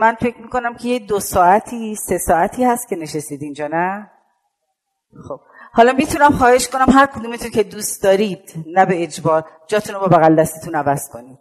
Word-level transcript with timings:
من 0.00 0.14
فکر 0.20 0.38
می‌کنم 0.42 0.74
که 0.74 0.88
یه 0.88 0.98
دو 0.98 1.20
ساعتی 1.20 1.94
سه 1.94 2.18
ساعتی 2.18 2.64
هست 2.64 2.88
که 2.88 2.96
نشستید 2.96 3.42
اینجا 3.42 3.66
نه؟ 3.66 4.10
خب. 5.28 5.40
حالا 5.72 5.92
می‌تونم 5.92 6.30
خواهش 6.30 6.68
کنم 6.68 6.90
هر 6.90 7.06
کدومتون 7.06 7.50
که 7.50 7.62
دوست 7.62 8.02
دارید 8.02 8.54
نه 8.66 8.86
به 8.86 9.02
اجبار 9.02 9.44
جاتون 9.66 9.94
رو 9.94 10.00
با 10.00 10.06
بغل 10.06 10.34
دستتون 10.34 10.74
عوض 10.74 11.08
کنید. 11.12 11.38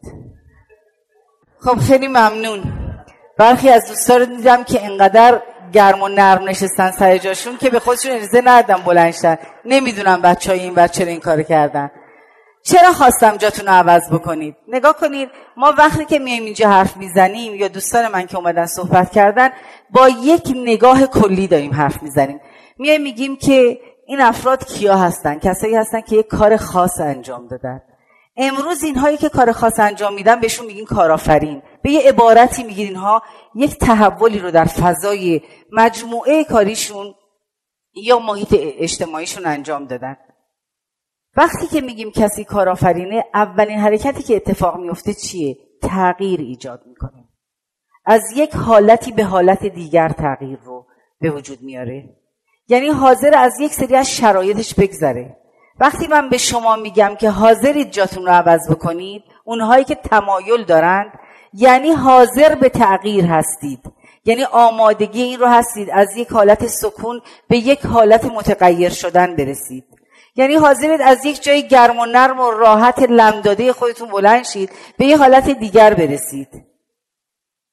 خب 1.59 1.77
خیلی 1.77 2.07
ممنون. 2.07 2.63
برخی 3.38 3.70
از 3.70 3.88
دوستا 3.88 4.17
رو 4.17 4.25
دیدم 4.25 4.63
که 4.63 4.85
انقدر 4.85 5.41
گرم 5.73 6.02
و 6.02 6.07
نرم 6.07 6.49
نشستن 6.49 6.91
سر 6.91 7.17
جاشون 7.17 7.57
که 7.57 7.70
به 7.70 7.80
خودشون 7.80 8.12
اجازه 8.12 8.41
ندادن 8.45 8.84
بلنشتن 8.84 9.38
نمی‌دونم 9.66 10.21
بچه 10.21 10.53
این 10.53 10.73
بچه 10.73 11.03
این 11.03 11.20
کار 11.20 11.44
کردن. 11.44 11.91
چرا 12.67 12.94
خواستم 12.94 13.38
جاتون 13.38 13.66
رو 13.66 13.71
عوض 13.71 14.09
بکنید؟ 14.12 14.55
نگاه 14.67 14.98
کنید 14.98 15.30
ما 15.57 15.73
وقتی 15.77 16.05
که 16.05 16.20
میایم 16.20 16.44
اینجا 16.44 16.70
حرف 16.70 16.98
می‌زنیم 16.98 17.55
یا 17.55 17.67
دوستان 17.67 18.07
من 18.07 18.27
که 18.27 18.38
اومدن 18.38 18.66
صحبت 18.66 19.12
کردن 19.12 19.49
با 19.90 20.09
یک 20.09 20.53
نگاه 20.55 21.05
کلی 21.07 21.48
داریم 21.48 21.73
حرف 21.73 22.03
می‌زنیم. 22.03 22.40
میایم 22.77 23.02
میگیم 23.02 23.35
که 23.35 23.80
این 24.07 24.21
افراد 24.21 24.66
کیا 24.66 24.98
هستن؟ 24.98 25.40
کسایی 25.40 25.76
هستن 25.76 26.02
که 26.02 26.16
یک 26.16 26.27
کار 26.27 26.57
خاص 26.57 26.99
انجام 26.99 27.48
دادن. 27.48 27.81
امروز 28.38 28.84
اینهایی 28.84 29.18
که 29.18 29.29
کار 29.29 29.52
خاص 29.52 29.79
انجام 29.79 30.13
میدن 30.13 30.40
بهشون 30.40 30.65
میگین 30.65 30.85
کارآفرین. 30.85 31.62
به 31.81 31.91
یه 31.91 32.09
عبارتی 32.09 32.63
میگین 32.63 32.88
اینها 32.88 33.21
یک 33.55 33.77
تحولی 33.77 34.40
رو 34.40 34.52
در 34.52 34.65
فضای 34.65 35.41
مجموعه 35.71 36.43
کاریشون 36.43 37.15
یا 37.95 38.20
محیط 38.20 38.55
اجتماعیشون 38.60 39.45
انجام 39.45 39.85
دادن. 39.85 40.18
وقتی 41.38 41.68
که 41.68 41.82
میگیم 41.82 42.12
کسی 42.12 42.43
کارآفرینه 42.43 43.24
اولین 43.34 43.80
حرکتی 43.80 44.24
که 44.24 44.35
اتفاق 44.35 44.80
میفته 44.80 45.13
چیه؟ 45.13 45.57
تغییر 45.82 46.40
ایجاد 46.40 46.82
می‌کنه. 46.85 47.24
از 48.05 48.21
یک 48.35 48.55
حالتی 48.55 49.12
به 49.12 49.24
حالت 49.24 49.66
دیگر 49.66 50.10
تغییر 50.10 50.60
رو 50.63 50.85
به 51.21 51.29
وجود 51.29 51.62
میاره. 51.62 52.10
یعنی 52.68 52.88
حاضر 52.88 53.38
از 53.38 53.60
یک 53.60 53.74
سری 53.74 53.96
از 53.96 54.12
شرایطش 54.12 54.74
بگذره. 54.74 55.38
وقتی 55.79 56.07
من 56.07 56.29
به 56.29 56.38
شما 56.38 56.76
میگم 56.76 57.16
که 57.20 57.29
حاضرید 57.29 57.91
جاتون 57.91 58.26
رو 58.26 58.32
عوض 58.32 58.72
بکنید 58.72 59.24
اونهایی 59.46 59.84
که 59.84 59.96
تمایل 59.96 60.63
دارند 60.63 61.12
یعنی 61.54 61.91
حاضر 61.91 62.55
به 62.55 62.70
تغییر 62.70 63.26
هستید. 63.26 63.79
یعنی 64.25 64.44
آمادگی 64.44 65.22
این 65.22 65.40
رو 65.40 65.47
هستید 65.47 65.90
از 65.90 66.18
یک 66.18 66.28
حالت 66.28 66.68
سکون 66.68 67.22
به 67.47 67.57
یک 67.57 67.85
حالت 67.85 68.25
متغیر 68.25 68.90
شدن 68.90 69.35
برسید. 69.35 69.97
یعنی 70.38 70.56
حاضرید 70.56 71.02
از 71.02 71.25
یک 71.25 71.44
جای 71.44 71.68
گرم 71.68 72.00
و 72.00 72.06
نرم 72.06 72.40
و 72.40 72.52
راحت 72.52 73.00
لمداده 73.00 73.74
خودتون 73.74 74.09
بلند 74.09 74.44
شید 74.44 74.72
به 74.97 75.06
یک 75.06 75.18
حالت 75.18 75.50
دیگر 75.50 75.94
برسید. 75.94 76.63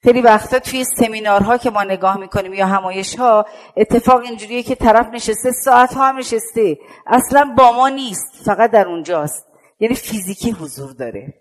خیلی 0.03 0.21
وقتا 0.21 0.59
توی 0.59 0.85
سمینارها 0.85 1.59
که 1.59 1.71
ما 1.71 1.83
نگاه 1.83 2.17
می‌کنیم 2.17 2.55
یا 2.55 2.67
همایش 2.67 3.17
ها 3.17 3.47
اتفاق 3.77 4.21
اینجوریه 4.21 4.63
که 4.63 4.75
طرف 4.75 5.07
نشسته 5.07 5.53
ساعت 5.53 5.95
ها 5.95 6.09
هم 6.09 6.17
نشسته. 6.17 6.79
اصلا 7.07 7.55
با 7.59 7.73
ما 7.73 7.89
نیست 7.89 8.43
فقط 8.45 8.71
در 8.71 8.89
اونجاست. 8.89 9.47
یعنی 9.81 9.95
فیزیکی 9.95 10.51
حضور 10.51 10.93
داره. 10.93 11.35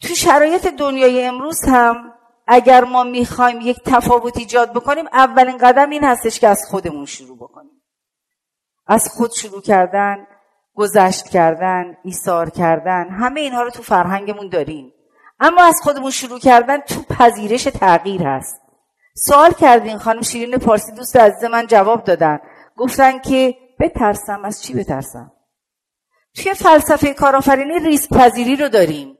تو 0.00 0.14
شرایط 0.14 0.66
دنیای 0.66 1.24
امروز 1.24 1.64
هم 1.64 2.12
اگر 2.46 2.84
ما 2.84 3.04
می‌خوایم 3.04 3.60
یک 3.60 3.80
تفاوت 3.84 4.36
ایجاد 4.36 4.72
بکنیم 4.72 5.06
اولین 5.12 5.58
قدم 5.58 5.90
این 5.90 6.04
هستش 6.04 6.40
که 6.40 6.48
از 6.48 6.60
خودمون 6.70 7.06
شروع 7.06 7.36
بکنیم. 7.36 7.77
از 8.88 9.08
خود 9.08 9.32
شروع 9.32 9.62
کردن 9.62 10.26
گذشت 10.74 11.28
کردن 11.28 11.96
ایثار 12.04 12.50
کردن 12.50 13.08
همه 13.10 13.40
اینها 13.40 13.62
رو 13.62 13.70
تو 13.70 13.82
فرهنگمون 13.82 14.48
داریم. 14.48 14.92
اما 15.40 15.62
از 15.62 15.80
خودمون 15.82 16.10
شروع 16.10 16.38
کردن 16.38 16.80
تو 16.80 17.02
پذیرش 17.02 17.64
تغییر 17.64 18.22
هست. 18.22 18.60
سوال 19.16 19.52
کردین 19.52 19.98
خانم 19.98 20.22
شیرین 20.22 20.58
پارسی 20.58 20.92
دوست 20.92 21.16
عزیز 21.16 21.44
من 21.44 21.66
جواب 21.66 22.04
دادن. 22.04 22.38
گفتن 22.76 23.18
که 23.18 23.54
بترسم 23.80 24.44
از 24.44 24.62
چی 24.62 24.74
بترسم؟ 24.74 25.32
توی 26.34 26.54
فلسفه 26.54 27.14
کارآفرینی 27.14 27.78
ریسک 27.78 28.10
پذیری 28.10 28.56
رو 28.56 28.68
داریم. 28.68 29.18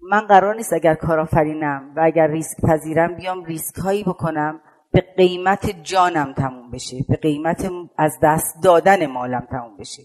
من 0.00 0.20
قرار 0.20 0.54
نیست 0.54 0.72
اگر 0.72 0.94
کارآفرینم 0.94 1.92
و 1.96 2.00
اگر 2.00 2.26
ریسک 2.26 2.60
پذیرم 2.60 3.14
بیام 3.14 3.44
ریسک 3.44 3.76
هایی 3.76 4.04
بکنم. 4.04 4.60
به 4.92 5.00
قیمت 5.16 5.82
جانم 5.82 6.32
تموم 6.32 6.70
بشه 6.70 6.96
به 7.08 7.16
قیمت 7.16 7.70
از 7.98 8.12
دست 8.22 8.62
دادن 8.62 9.06
مالم 9.06 9.46
تموم 9.50 9.76
بشه. 9.76 10.02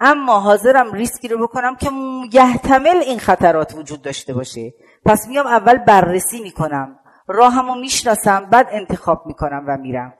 اما 0.00 0.40
حاضرم 0.40 0.92
ریسکی 0.92 1.28
رو 1.28 1.38
بکنم 1.46 1.76
که 1.76 1.90
یحتمل 2.32 2.96
این 2.96 3.18
خطرات 3.18 3.74
وجود 3.74 4.02
داشته 4.02 4.34
باشه. 4.34 4.74
پس 5.06 5.28
میام 5.28 5.46
اول 5.46 5.78
بررسی 5.78 6.40
می‌کنم 6.40 6.98
راهمو 7.28 7.74
می‌شناسم 7.74 8.50
بعد 8.50 8.68
انتخاب 8.70 9.26
می‌کنم 9.26 9.64
و 9.68 9.76
میرم. 9.76 10.14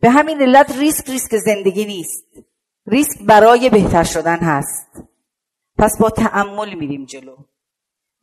به 0.00 0.10
همین 0.10 0.42
علت 0.42 0.78
ریسک 0.78 1.10
ریسک 1.10 1.36
زندگی 1.36 1.84
نیست. 1.84 2.24
ریسک 2.86 3.22
برای 3.26 3.70
بهتر 3.70 4.02
شدن 4.02 4.38
هست. 4.38 5.02
پس 5.78 5.98
با 5.98 6.10
تعمل 6.10 6.74
میریم 6.74 7.04
جلو. 7.04 7.36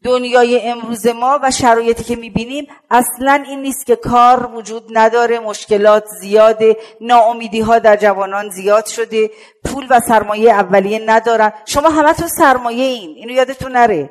دنیای 0.04 0.62
امروز 0.62 1.08
ما 1.08 1.40
و 1.44 1.52
شرایطی 1.52 2.04
که 2.04 2.16
می‌بینیم 2.16 2.68
اصلا 2.92 3.44
این 3.48 3.62
نیست 3.62 3.86
که 3.86 3.96
کار 3.96 4.46
وجود 4.56 4.84
نداره 4.92 5.40
مشکلات 5.40 6.06
زیاده 6.22 6.78
ناامیدی 7.02 7.60
ها 7.60 7.80
در 7.80 7.96
جوانان 7.96 8.50
زیاد 8.50 8.86
شده 8.86 9.32
پول 9.66 9.88
و 9.90 10.00
سرمایه 10.08 10.52
اولیه 10.52 11.04
ندارن 11.06 11.54
شما 11.66 11.90
همتون 11.90 12.28
سرمایه 12.28 12.84
این 12.84 13.16
اینو 13.16 13.34
یادتون 13.34 13.72
نره. 13.72 14.10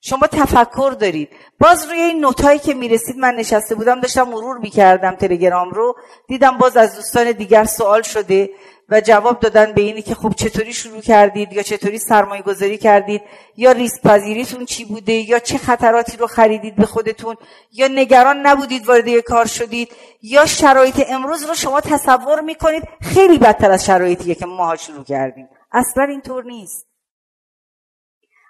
شما 0.00 0.26
تفکر 0.26 0.94
دارید. 1.00 1.28
باز 1.60 1.86
روی 1.88 2.00
این 2.00 2.20
نوتایی 2.20 2.58
که 2.58 2.74
می‌رسید 2.74 3.16
من 3.16 3.34
نشسته 3.34 3.74
بودم 3.74 4.00
داشتم 4.00 4.22
مرور 4.22 4.58
می‌کردم 4.58 5.14
تلگرام 5.14 5.70
رو. 5.70 5.96
دیدم 6.28 6.58
باز 6.58 6.76
از 6.76 6.96
دوستان 6.96 7.32
دیگر 7.32 7.64
سوال 7.64 8.02
شده. 8.02 8.50
و 8.88 9.00
جواب 9.00 9.40
دادن 9.40 9.72
به 9.72 9.80
اینی 9.80 10.02
که 10.02 10.14
خب 10.14 10.34
چطوری 10.36 10.72
شروع 10.72 11.00
کردید 11.00 11.52
یا 11.52 11.62
چطوری 11.62 11.98
سرمایه 11.98 12.42
گذاری 12.42 12.78
کردید؟ 12.78 13.22
یا 13.56 13.72
ریسک 13.72 14.02
پذیریتون 14.02 14.64
چی 14.64 14.84
بوده؟ 14.84 15.12
یا 15.12 15.38
چه 15.38 15.58
خطراتی 15.58 16.16
رو 16.16 16.26
خریدید 16.26 16.76
به 16.76 16.86
خودتون؟ 16.86 17.36
یا 17.72 17.88
نگران 17.88 18.46
نبودید 18.46 18.86
وارد 18.86 19.18
کار 19.18 19.46
شدید؟ 19.46 19.88
یا 20.22 20.46
شرایط 20.46 21.04
امروز 21.08 21.42
رو 21.44 21.54
شما 21.54 21.80
تصور 21.80 22.40
می‌کنید؟ 22.40 22.82
خیلی 23.02 23.38
بدتر 23.38 23.70
از 23.70 23.84
شرایطیه 23.84 24.34
که 24.34 24.46
ماها 24.46 24.76
شروع 24.76 25.04
کردیم. 25.04 25.48
اصلا 25.72 26.04
اینطور 26.04 26.44
نیست. 26.44 26.86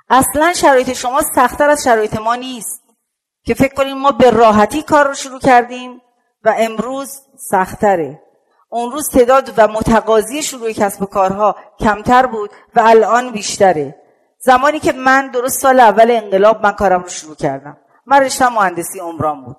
اصلا 0.09 0.53
شرایط 0.53 0.93
شما 0.93 1.21
سختتر 1.35 1.71
از 1.71 1.85
شرایط 1.85 2.17
ما 2.17 2.35
نیست. 2.35 2.85
که 3.45 3.55
فکر 3.55 3.75
کنیم 3.75 3.99
ما 3.99 4.13
به 4.13 4.31
راحتی 4.31 4.83
کار 4.83 5.09
رو 5.09 5.15
شروع 5.15 5.41
کردیم 5.41 6.01
و 6.45 6.55
امروز 6.59 7.21
سختره 7.51 8.24
اون 8.75 8.93
روز 8.93 9.09
تعداد 9.09 9.53
و 9.57 9.69
متقاضی 9.69 10.43
شروع 10.43 10.73
کسب 10.73 11.03
و 11.03 11.07
کارها 11.07 11.57
کمتر 11.79 12.27
بود 12.27 12.51
و 12.75 12.81
الان 12.81 13.33
بیشتره. 13.33 13.95
زمانی 14.39 14.81
که 14.81 14.93
من 14.93 15.29
درست 15.29 15.61
سال 15.61 15.81
اول 15.81 16.11
انقلاب 16.11 16.63
من 16.63 16.73
کارم 16.73 17.03
رو 17.03 17.09
شروع 17.09 17.37
کردم. 17.37 17.77
من 18.07 18.21
رشته 18.21 18.49
مهندسی 18.49 18.99
عمران 18.99 19.45
بود. 19.45 19.57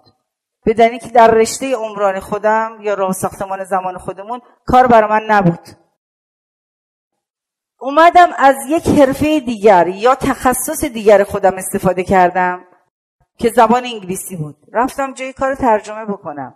بدنی 0.65 0.99
که 0.99 1.09
در 1.09 1.31
رشته 1.31 1.75
عمران 1.75 2.19
خودم 2.19 2.77
یا 2.81 2.93
راه 2.93 3.13
ساختمان 3.13 3.63
زمان 3.63 3.97
خودمون 3.97 4.41
کار 4.65 4.87
برای 4.87 5.09
من 5.09 5.25
نبود. 5.29 5.67
اومدم 7.79 8.29
از 8.37 8.55
یک 8.67 8.87
حرفه 8.87 9.39
دیگر 9.39 9.87
یا 9.87 10.15
تخصص 10.15 10.85
دیگر 10.85 11.23
خودم 11.23 11.53
استفاده 11.57 12.03
کردم 12.03 12.63
که 13.37 13.49
زبان 13.55 13.83
انگلیسی 13.83 14.35
بود. 14.35 14.55
رفتم 14.73 15.13
جای 15.13 15.33
کار 15.33 15.55
ترجمه 15.55 16.05
بکنم. 16.05 16.55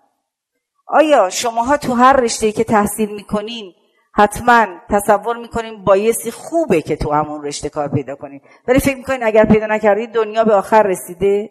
آیا 0.89 1.29
شماها 1.29 1.77
تو 1.77 1.93
هر 1.93 2.13
رشته 2.13 2.51
که 2.51 2.63
تحصیل 2.63 3.09
می‌کنین 3.09 3.73
حتما 4.13 4.67
تصور 4.89 5.37
می‌کنین 5.37 5.83
بایستی 5.83 6.31
خوبه 6.31 6.81
که 6.81 6.95
تو 6.95 7.11
همون 7.11 7.43
رشته 7.43 7.69
کار 7.69 7.87
پیدا 7.87 8.15
کنین؟ 8.15 8.41
ولی 8.67 8.79
فکر 8.79 8.97
می‌کنین 8.97 9.23
اگر 9.23 9.45
پیدا 9.45 9.65
نکردید 9.65 10.11
دنیا 10.11 10.43
به 10.43 10.53
آخر 10.53 10.83
رسیده؟ 10.83 11.49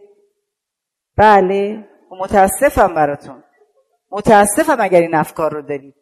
بله 1.17 1.89
متاسفم 2.21 2.95
براتون. 2.95 3.45
متاسفم 4.11 4.77
اگر 4.81 5.01
این 5.01 5.15
افکار 5.15 5.53
رو 5.53 5.63
دارید. 5.63 5.95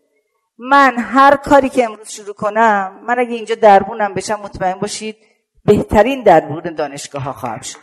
من 0.58 0.98
هر 0.98 1.36
کاری 1.36 1.68
که 1.68 1.84
امروز 1.84 2.08
شروع 2.08 2.34
کنم 2.34 3.00
من 3.06 3.18
اگه 3.18 3.34
اینجا 3.34 3.54
دربونم 3.54 4.14
بشم 4.14 4.40
مطمئن 4.40 4.78
باشید 4.78 5.16
بهترین 5.64 6.22
دربون 6.22 6.74
دانشگاه 6.74 7.22
ها 7.22 7.32
خواهم 7.32 7.60
شد. 7.60 7.78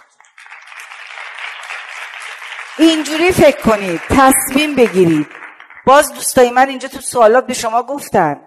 اینجوری 2.77 3.31
فکر 3.31 3.61
کنید 3.61 4.01
تصمیم 4.09 4.75
بگیرید. 4.75 5.42
باز 5.85 6.13
دوستای 6.13 6.50
من 6.50 6.69
اینجا 6.69 6.88
تو 6.88 7.00
سوالات 7.00 7.47
به 7.47 7.53
شما 7.53 7.83
گفتن. 7.83 8.41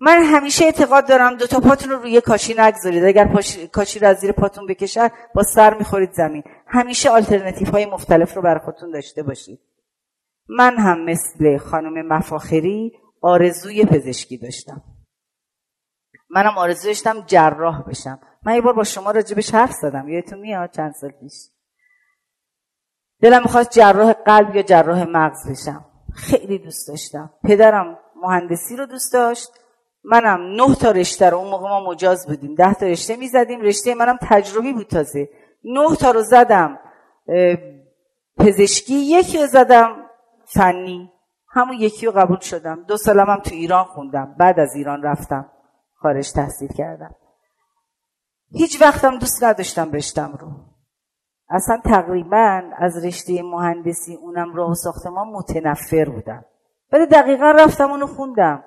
من 0.00 0.22
همیشه 0.22 0.64
اعتقاد 0.64 1.08
دارم 1.08 1.36
دو 1.36 1.46
تا 1.46 1.60
پاتون 1.60 1.90
رو 1.90 1.96
روی 1.98 2.20
کاشی 2.20 2.54
نگذارید. 2.58 3.04
اگر 3.04 3.42
کاشی 3.72 3.98
رو 3.98 4.08
از 4.08 4.16
زیر 4.16 4.32
پاتون 4.32 4.66
بکشن 4.66 5.08
با 5.34 5.42
سر 5.42 5.74
می‌خورید 5.74 6.12
زمین. 6.12 6.42
همیشه 6.66 7.10
آلترنتیف 7.10 7.70
های 7.70 7.86
مختلف 7.86 8.34
رو 8.34 8.42
برای 8.42 8.60
خودتون 8.64 8.90
داشته 8.90 9.22
باشید. 9.22 9.60
من 10.48 10.76
هم 10.76 11.04
مثل 11.04 11.58
خانم 11.58 12.06
مفاخری 12.06 12.92
آرزوی 13.20 13.84
پزشکی 13.84 14.38
داشتم. 14.38 14.82
منم 16.30 16.58
آرزو 16.58 16.88
داشتم 16.88 17.20
جراح 17.26 17.82
بشم. 17.82 18.20
من 18.42 18.54
یه 18.54 18.60
بار 18.60 18.72
با 18.72 18.84
شما 18.84 19.10
راجبش 19.10 19.54
حرف 19.54 19.72
زدم. 19.72 20.08
یادتون 20.08 20.38
میاد؟ 20.38 20.70
چند 20.70 20.92
سال 20.92 21.10
پیش. 21.10 21.32
دلم 23.22 23.42
می‌خواست 23.42 23.70
جراح 23.70 24.12
قلب 24.12 24.56
یا 24.56 24.62
جراح 24.62 25.04
مغز 25.04 25.50
بشم. 25.50 25.84
خیلی 26.16 26.58
دوست 26.58 26.88
داشتم. 26.88 27.30
پدرم 27.44 27.98
مهندسی 28.22 28.76
رو 28.76 28.86
دوست 28.86 29.12
داشت. 29.12 29.48
منم 30.04 30.40
نه 30.40 30.74
تا 30.74 30.90
رشته 30.90 31.30
رو 31.30 31.38
اون 31.38 31.50
موقع 31.50 31.68
ما 31.68 31.90
مجاز 31.90 32.26
بودیم. 32.26 32.54
ده 32.54 32.74
تا 32.74 32.86
رشته 32.86 33.16
می‌زدیم. 33.16 33.60
رشته 33.60 33.94
منم 33.94 34.18
تجربی 34.22 34.72
بود 34.72 34.86
تازه. 34.86 35.28
نه 35.64 35.96
تا 35.96 36.10
رو 36.10 36.22
زدم 36.22 36.78
پزشکی 38.38 38.94
یکی 38.94 39.38
رو 39.38 39.46
زدم 39.46 39.96
فنی. 40.44 41.12
همون 41.48 41.76
یکی 41.76 42.06
رو 42.06 42.12
قبول 42.12 42.40
شدم. 42.40 42.84
دو 42.88 42.96
سالم 42.96 43.30
هم 43.30 43.40
تو 43.40 43.54
ایران 43.54 43.84
خوندم. 43.84 44.34
بعد 44.38 44.60
از 44.60 44.74
ایران 44.74 45.02
رفتم. 45.02 45.50
خارج 45.94 46.32
تحصیل 46.32 46.68
کردم. 46.78 47.14
هیچ 48.52 48.82
وقتم 48.82 49.18
دوست 49.18 49.44
نداشتم 49.44 49.92
رشتم 49.92 50.38
رو. 50.40 50.75
اصلا 51.48 51.80
تقریبا 51.84 52.62
از 52.78 53.04
رشته 53.04 53.42
مهندسی 53.42 54.14
اونم 54.14 54.54
راه 54.54 54.74
ساختمان 54.74 55.28
متنفر 55.28 56.04
بودم. 56.04 56.44
ولی 56.92 57.06
دقیقا 57.06 57.50
رفتم 57.50 57.90
اونو 57.90 58.06
خوندم. 58.06 58.64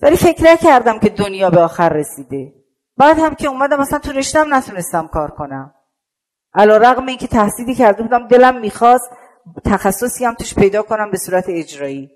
ولی 0.00 0.16
فکر 0.16 0.56
کردم 0.56 0.98
که 0.98 1.08
دنیا 1.08 1.50
به 1.50 1.60
آخر 1.60 1.88
رسیده. 1.88 2.54
بعد 2.96 3.18
هم 3.18 3.34
که 3.34 3.48
اومدم 3.48 3.80
اصلا 3.80 3.98
تو 3.98 4.12
رشتم 4.12 4.54
نتونستم 4.54 5.06
کار 5.06 5.30
کنم. 5.30 5.74
علا 6.54 6.76
رقم 6.76 7.06
این 7.06 7.18
که 7.18 7.26
تحصیلی 7.26 7.74
کرده 7.74 8.02
بودم 8.02 8.28
دلم 8.28 8.60
می‌خواست 8.60 9.10
تخصصی 9.64 10.24
هم 10.24 10.34
توش 10.34 10.54
پیدا 10.54 10.82
کنم 10.82 11.10
به 11.10 11.16
صورت 11.16 11.44
اجرایی. 11.48 12.10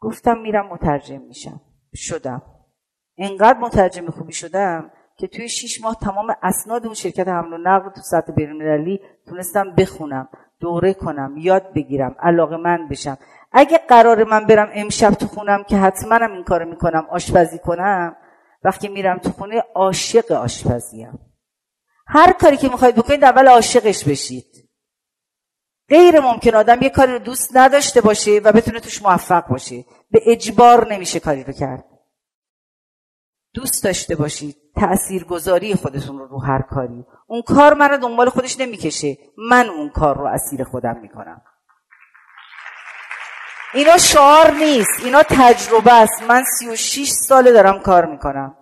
گفتم 0.00 0.38
میرم 0.38 0.66
مترجم 0.66 1.20
میشم. 1.20 1.60
شدم. 1.94 2.42
انقدر 3.18 3.58
مترجم 3.58 4.10
خوبی 4.10 4.32
شدم 4.32 4.90
که 5.18 5.26
توی 5.26 5.48
شیش 5.48 5.80
ماه 5.80 5.96
تمام 6.02 6.36
اسناد 6.42 6.84
اون 6.84 6.94
شرکت 6.94 7.28
حمل 7.28 7.52
و 7.52 7.58
نقل 7.58 7.90
تو 7.90 8.00
سطح 8.00 8.32
بینالمللی 8.32 9.00
تونستم 9.28 9.74
بخونم 9.74 10.28
دوره 10.60 10.94
کنم 10.94 11.34
یاد 11.36 11.74
بگیرم 11.74 12.16
علاقه 12.18 12.56
من 12.56 12.88
بشم. 12.88 13.18
اگه 13.52 13.78
قرار 13.78 14.24
من 14.24 14.46
برم 14.46 14.70
امشب 14.74 15.10
تو 15.10 15.26
خونم 15.26 15.64
که 15.64 15.76
حتما 15.76 16.16
این 16.16 16.44
کار 16.44 16.64
می‌کنم 16.64 17.06
آشپزی 17.10 17.58
کنم 17.58 18.16
وقتی 18.64 18.88
میرم 18.88 19.18
تو 19.18 19.30
خونه 19.30 19.62
عاشق 19.74 20.32
آشپزیم. 20.32 21.18
هر 22.06 22.32
کاری 22.32 22.56
که 22.56 22.68
می‌خواید 22.68 22.94
بکنید 22.94 23.24
اول 23.24 23.48
عاشقش 23.48 24.04
بشید. 24.04 24.70
غیر 25.88 26.20
ممکن 26.20 26.54
آدم 26.54 26.82
یه 26.82 26.90
کاری 26.90 27.12
رو 27.12 27.18
دوست 27.18 27.56
نداشته 27.56 28.00
باشه 28.00 28.40
و 28.44 28.52
بتونه 28.52 28.80
توش 28.80 29.02
موفق 29.02 29.48
باشه. 29.48 29.84
به 30.10 30.20
اجبار 30.26 30.92
نمیشه 30.92 31.20
کاری 31.20 31.44
رو 31.44 31.52
کرد. 31.52 31.84
دوست 33.56 33.84
داشته 33.84 34.16
باشید 34.16 34.56
تاثیرگذاری 34.80 35.74
خودتون 35.74 36.18
رو 36.18 36.26
رو 36.26 36.38
هر 36.38 36.62
کاری. 36.62 37.04
اون 37.26 37.42
کار 37.42 37.74
من 37.74 37.90
رو 37.90 37.96
دنبال 37.96 38.28
خودش 38.28 38.60
نمی‌کشه. 38.60 39.18
من 39.50 39.68
اون 39.68 39.90
کار 39.90 40.18
رو 40.18 40.26
اسیر 40.26 40.64
خودم 40.64 40.98
می‌کنم. 41.02 41.42
اینا 43.74 43.98
شعار 43.98 44.50
نیست. 44.50 45.04
اینا 45.04 45.22
تجربه 45.22 45.92
است. 45.92 46.22
من 46.28 46.44
سی 46.58 46.68
و 46.68 46.76
شیش 46.76 47.10
ساله 47.10 47.52
دارم 47.52 47.78
کار 47.78 48.06
می‌کنم. 48.06 48.56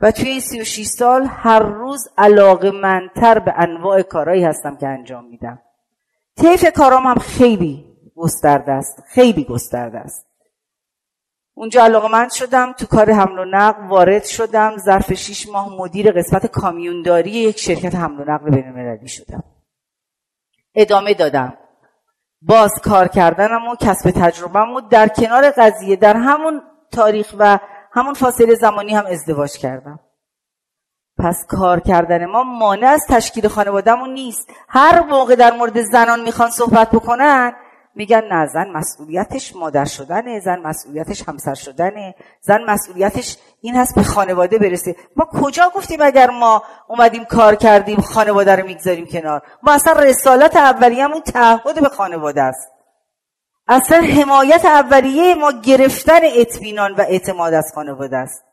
و 0.00 0.10
توی 0.10 0.28
این 0.28 0.40
سی 0.40 0.60
و 0.60 0.64
شیش 0.64 0.86
سال 0.86 1.26
هر 1.30 1.62
روز 1.62 2.08
علاقه 2.18 2.70
منتر 2.70 3.38
به 3.38 3.54
انواع 3.56 4.02
کارهایی 4.02 4.44
هستم 4.44 4.76
که 4.76 4.88
انجام 4.88 5.24
میدم. 5.24 5.62
طیف 6.36 6.72
کارام 6.72 7.06
هم 7.06 7.18
خیلی 7.18 7.86
گسترده 8.16 8.72
است. 8.72 9.02
خیلی 9.08 9.44
گسترده 9.44 9.98
است. 9.98 10.29
اونجا 11.60 11.84
علاقه 11.84 12.28
شدم 12.28 12.72
تو 12.72 12.86
کار 12.86 13.10
حمل 13.10 13.38
و 13.38 13.44
نقل 13.44 13.88
وارد 13.88 14.24
شدم. 14.24 14.76
ظرف 14.76 15.12
شیش 15.12 15.48
ماه 15.48 15.68
مدیر 15.78 16.12
قسمت 16.12 16.46
کامیونداری 16.46 17.30
یک 17.30 17.58
شرکت 17.58 17.94
حمل 17.94 18.20
و 18.20 18.24
نقل 18.30 18.50
بین 18.50 19.06
شدم. 19.06 19.44
ادامه 20.74 21.14
دادم. 21.14 21.58
باز 22.42 22.70
کار 22.84 23.08
کردنم 23.08 23.68
و 23.68 23.76
کسب 23.76 24.10
تجربهم 24.10 24.74
و 24.74 24.80
در 24.80 25.08
کنار 25.08 25.50
قضیه 25.50 25.96
در 25.96 26.16
همون 26.16 26.62
تاریخ 26.92 27.34
و 27.38 27.58
همون 27.92 28.14
فاصله 28.14 28.54
زمانی 28.54 28.94
هم 28.94 29.06
ازدواج 29.06 29.58
کردم. 29.58 30.00
پس 31.18 31.46
کار 31.48 31.80
کردن 31.80 32.26
ما 32.26 32.42
مانع 32.42 32.86
از 32.86 33.00
تشکیل 33.08 33.48
خانوادهمون 33.48 34.12
نیست. 34.12 34.50
هر 34.68 35.00
موقع 35.00 35.34
در 35.34 35.52
مورد 35.56 35.82
زنان 35.82 36.20
می‌خوان 36.20 36.50
صحبت 36.50 36.90
بکنن 36.90 37.52
میگن 38.00 38.24
نه 38.32 38.46
زن 38.46 38.70
مسئولیتش 38.70 39.56
مادر 39.56 39.84
شدنه 39.84 40.40
زن 40.40 40.60
مسئولیتش 40.60 41.28
همسر 41.28 41.54
شدنه 41.54 42.14
زن 42.40 42.62
مسئولیتش 42.62 43.36
این 43.60 43.76
هست 43.76 43.94
به 43.94 44.02
خانواده 44.02 44.58
برسه. 44.58 44.96
ما 45.16 45.24
کجا 45.24 45.72
گفتیم 45.74 46.00
اگر 46.02 46.30
ما 46.30 46.62
اومدیم 46.88 47.24
کار 47.24 47.54
کردیم 47.54 48.00
خانواده 48.00 48.56
رو 48.56 48.66
می‌گذاریم 48.66 49.06
کنار؟ 49.06 49.42
ما 49.62 49.72
اصلا 49.72 49.92
رسالت 49.92 50.56
اولیه‌مون 50.56 51.20
تعهد 51.20 51.80
به 51.80 51.88
خانواده 51.88 52.42
است. 52.42 52.68
اصلا 53.68 54.00
حمایت 54.02 54.64
اولیه 54.64 55.34
ما 55.34 55.52
گرفتن 55.52 56.20
اطمینان 56.22 56.94
و 56.94 57.00
اعتماد 57.00 57.54
از 57.54 57.72
خانواده 57.74 58.16
است. 58.16 58.44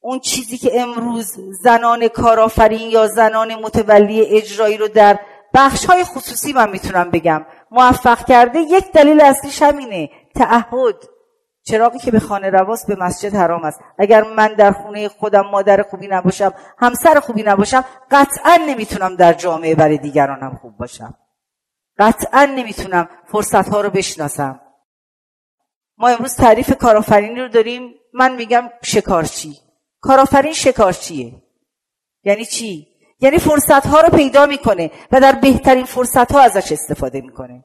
اون 0.00 0.18
چیزی 0.20 0.58
که 0.58 0.80
امروز 0.80 1.36
زنان 1.62 2.08
کارآفرین 2.08 2.90
یا 2.90 3.06
زنان 3.06 3.54
متولی 3.54 4.26
اجرایی 4.26 4.76
رو 4.76 4.88
در 4.88 5.18
بخش 5.54 5.84
های 5.84 6.04
خصوصی 6.04 6.52
من 6.52 6.70
می‌تونم 6.70 7.10
بگم. 7.10 7.46
موفق 7.70 8.26
کرده 8.26 8.58
یک 8.58 8.92
دلیل 8.92 9.20
اصلیش 9.20 9.62
همینه 9.62 10.10
تعهد. 10.34 11.08
چراغی 11.62 11.98
که 11.98 12.10
به 12.10 12.20
خانه 12.20 12.50
رواست 12.50 12.86
به 12.86 12.96
مسجد 12.96 13.34
حرام 13.34 13.64
است. 13.64 13.80
اگر 13.98 14.24
من 14.24 14.54
در 14.54 14.72
خونه 14.72 15.08
خودم 15.08 15.46
مادر 15.46 15.82
خوبی 15.82 16.08
نباشم 16.08 16.54
همسر 16.78 17.20
خوبی 17.20 17.42
نباشم 17.42 17.84
قطعا 18.10 18.56
نمی‌تونم 18.68 19.16
در 19.16 19.32
جامعه 19.32 19.74
برای 19.74 19.98
دیگرانم 19.98 20.58
خوب 20.62 20.76
باشم. 20.76 21.14
قطعا 21.98 22.44
نمی‌تونم 22.44 23.08
فرصت 23.32 23.68
ها 23.68 23.80
رو 23.80 23.90
بشناسم. 23.90 24.60
ما 25.98 26.08
امروز 26.08 26.34
تعریف 26.34 26.76
کارآفرینی 26.76 27.40
رو 27.40 27.48
داریم. 27.48 27.94
من 28.14 28.36
میگم 28.36 28.70
شکارچی. 28.82 29.58
کارآفرین 30.00 30.52
شکارچیه. 30.52 31.42
یعنی 32.24 32.44
چی؟ 32.44 32.87
یعنی 33.20 33.38
فرصت 33.38 33.86
ها 33.86 34.00
رو 34.00 34.08
پیدا 34.16 34.46
می‌کنه 34.46 34.90
و 35.12 35.20
در 35.20 35.32
بهترین 35.32 35.84
فرصت 35.84 36.32
ها 36.32 36.40
ازش 36.40 36.72
استفاده 36.72 37.20
می‌کنه. 37.20 37.64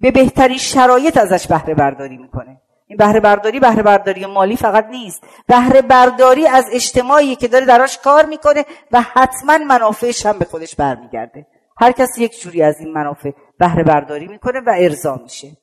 به 0.00 0.10
بهترین 0.10 0.58
شرایط 0.58 1.16
ازش 1.16 1.46
بهره 1.46 1.74
برداری 1.74 2.16
می‌کنه. 2.16 2.60
این 2.86 2.96
بهره 2.96 3.20
برداری 3.20 3.60
بهره 3.60 3.82
برداری 3.82 4.26
مالی 4.26 4.56
فقط 4.56 4.86
نیست. 4.86 5.22
بهره 5.46 5.82
برداری 5.82 6.46
از 6.46 6.64
اجتماعی 6.72 7.36
که 7.36 7.48
داره 7.48 7.66
دراش 7.66 7.98
کار 7.98 8.26
می‌کنه 8.26 8.64
و 8.92 9.00
حتما 9.00 9.58
منافعش 9.58 10.26
هم 10.26 10.38
به 10.38 10.44
خودش 10.44 10.76
برمیگرده. 10.76 11.46
هر 11.80 11.92
کسی 11.92 12.24
یک 12.24 12.40
جوری 12.40 12.62
از 12.62 12.80
این 12.80 12.92
منافع 12.92 13.30
بهره 13.58 13.84
برداری 13.84 14.26
می‌کنه 14.26 14.60
و 14.60 14.74
ارضا 14.78 15.20
میشه. 15.22 15.56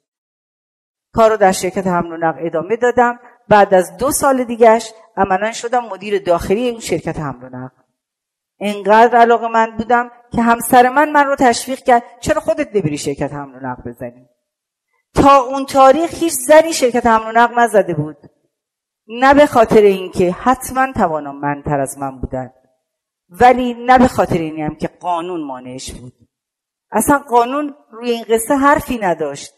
کار 1.13 1.29
رو 1.29 1.37
در 1.37 1.51
شرکت 1.51 1.87
حمل 1.87 2.11
و 2.11 2.17
نقل 2.17 2.45
ادامه 2.45 2.75
دادم. 2.75 3.19
بعد 3.49 3.73
از 3.73 3.97
دو 3.97 4.11
سال 4.11 4.43
دیگهش 4.43 4.93
عملا 5.17 5.51
شدم 5.51 5.85
مدیر 5.85 6.23
داخلی 6.23 6.69
اون 6.69 6.79
شرکت 6.79 7.19
حمل 7.19 7.43
و 7.43 7.49
نقل. 7.49 7.84
انقدر 8.59 9.17
علاقه 9.17 9.47
من 9.47 9.77
بودم 9.77 10.11
که 10.31 10.41
همسر 10.41 10.89
من 10.89 11.11
من 11.11 11.25
رو 11.25 11.35
تشویق 11.35 11.79
کرد 11.79 12.03
چرا 12.19 12.41
خودت 12.41 12.75
نبری 12.75 12.97
شرکت 12.97 13.33
حمل 13.33 13.55
و 13.55 13.59
نقل 13.59 13.91
بزنی؟ 13.91 14.29
تا 15.15 15.37
اون 15.37 15.65
تاریخ 15.65 16.13
هیچ 16.13 16.33
زنی 16.33 16.73
شرکت 16.73 17.05
حمل 17.05 17.29
و 17.29 17.31
نقل 17.31 17.59
نزده 17.59 17.93
بود. 17.93 18.17
نه 19.07 19.33
به 19.33 19.45
خاطر 19.45 19.81
اینکه 19.81 20.31
حتما 20.31 20.93
توانم 20.93 21.39
منتر 21.39 21.79
از 21.79 21.97
من 21.97 22.19
بودن 22.19 22.53
ولی 23.29 23.73
نه 23.73 23.97
به 23.97 24.07
خاطر 24.07 24.37
اینی 24.37 24.61
هم 24.61 24.75
که 24.75 24.87
قانون 24.87 25.43
مانعش 25.43 25.91
بود. 25.91 26.13
اصلا 26.91 27.19
قانون 27.19 27.75
روی 27.91 28.11
این 28.11 28.23
قصه 28.23 28.55
حرفی 28.55 28.97
نداشت. 28.97 29.53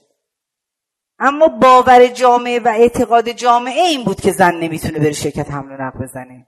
اما 1.20 1.48
باور 1.48 2.08
جامعه 2.08 2.60
و 2.60 2.68
اعتقاد 2.68 3.30
جامعه 3.30 3.82
این 3.82 4.04
بود 4.04 4.22
که 4.22 4.32
زن 4.32 4.56
نمی‌تونه 4.56 5.00
بره 5.00 5.12
شرکت 5.12 5.52
حمل 5.52 5.72
و 5.72 5.82
نقل 5.82 6.00
بزنه. 6.00 6.48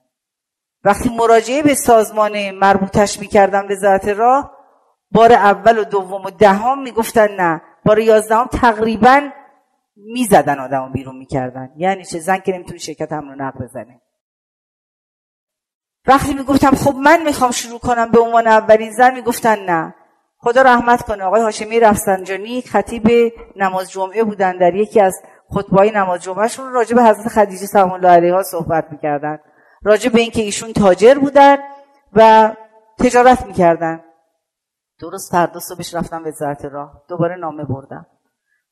وقتی 0.84 1.10
مراجعه 1.18 1.62
به 1.64 1.74
سازمان 1.74 2.52
مربوطش 2.52 3.20
می‌کردم 3.20 3.68
وزارت 3.70 4.08
راه 4.08 4.52
بار 5.12 5.34
اول 5.34 5.78
و 5.78 5.84
دوم 5.84 6.26
و 6.26 6.30
دهم 6.30 6.82
می‌گفتن 6.82 7.36
نه 7.36 7.62
بار 7.86 8.00
یازدهم 8.00 8.46
تقریبا 8.46 9.30
می‌زدن 9.96 10.60
آدم 10.60 10.92
بیرون 10.92 11.18
می‌کردن. 11.18 11.70
یعنی 11.78 12.06
چه؟ 12.06 12.20
زن 12.20 12.38
که 12.38 12.54
نمی‌تونه 12.54 12.78
شرکت 12.78 13.14
حمل 13.14 13.30
و 13.30 13.36
نقل 13.36 13.66
بزنه. 13.66 14.02
وقتی 16.08 16.34
می‌گفتم 16.34 16.72
خب 16.72 16.96
من 16.96 17.24
می‌خوام 17.24 17.52
شروع 17.52 17.80
کنم 17.80 18.12
به 18.12 18.20
عنوان 18.20 18.48
اولین 18.48 18.92
زن 18.92 19.14
می‌گفتن 19.14 19.60
نه. 19.66 19.96
خدا 20.38 20.62
رحمت 20.62 21.02
کنه 21.02 21.24
آقای 21.24 21.42
هاشمی 21.42 21.80
رفسنجانی 21.80 22.62
خطیب 22.62 23.34
نماز 23.56 23.92
جمعه 23.92 24.24
بودن. 24.24 24.58
در 24.58 24.76
یکی 24.76 25.02
از 25.02 25.22
خطبای 25.50 25.92
نماز 25.92 26.22
جمعهشون 26.22 26.72
راجع 26.72 26.96
به 26.96 27.04
حضرت 27.04 27.28
خدیجه 27.28 27.66
سلام 27.66 27.92
الله 27.92 28.10
علیها 28.10 28.44
صحبت 28.44 28.88
می‌کردن. 28.92 29.40
راجع 29.84 30.10
به 30.10 30.20
اینکه 30.20 30.42
ایشون 30.42 30.74
تاجر 30.74 31.20
بودن 31.20 31.58
و 32.14 32.52
تجارت 33.00 33.46
می‌کردن. 33.46 34.04
درست 35.00 35.32
فردا 35.32 35.60
صبحش 35.60 35.94
رفتم 35.96 36.24
وزارت 36.26 36.66
راه. 36.66 37.04
دوباره 37.10 37.36
نامه 37.36 37.64
بردم. 37.64 38.06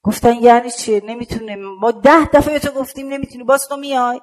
گفتن 0.04 0.34
یعنی 0.34 0.72
چیه 0.72 1.02
نمی‌تونه 1.06 1.56
ما 1.56 1.92
ده 1.92 2.26
دفعه 2.26 2.60
تو 2.60 2.72
گفتیم 2.72 3.08
نمی‌تونی. 3.08 3.44
باز 3.44 3.68
تو 3.68 3.78
میای؟ 3.78 4.22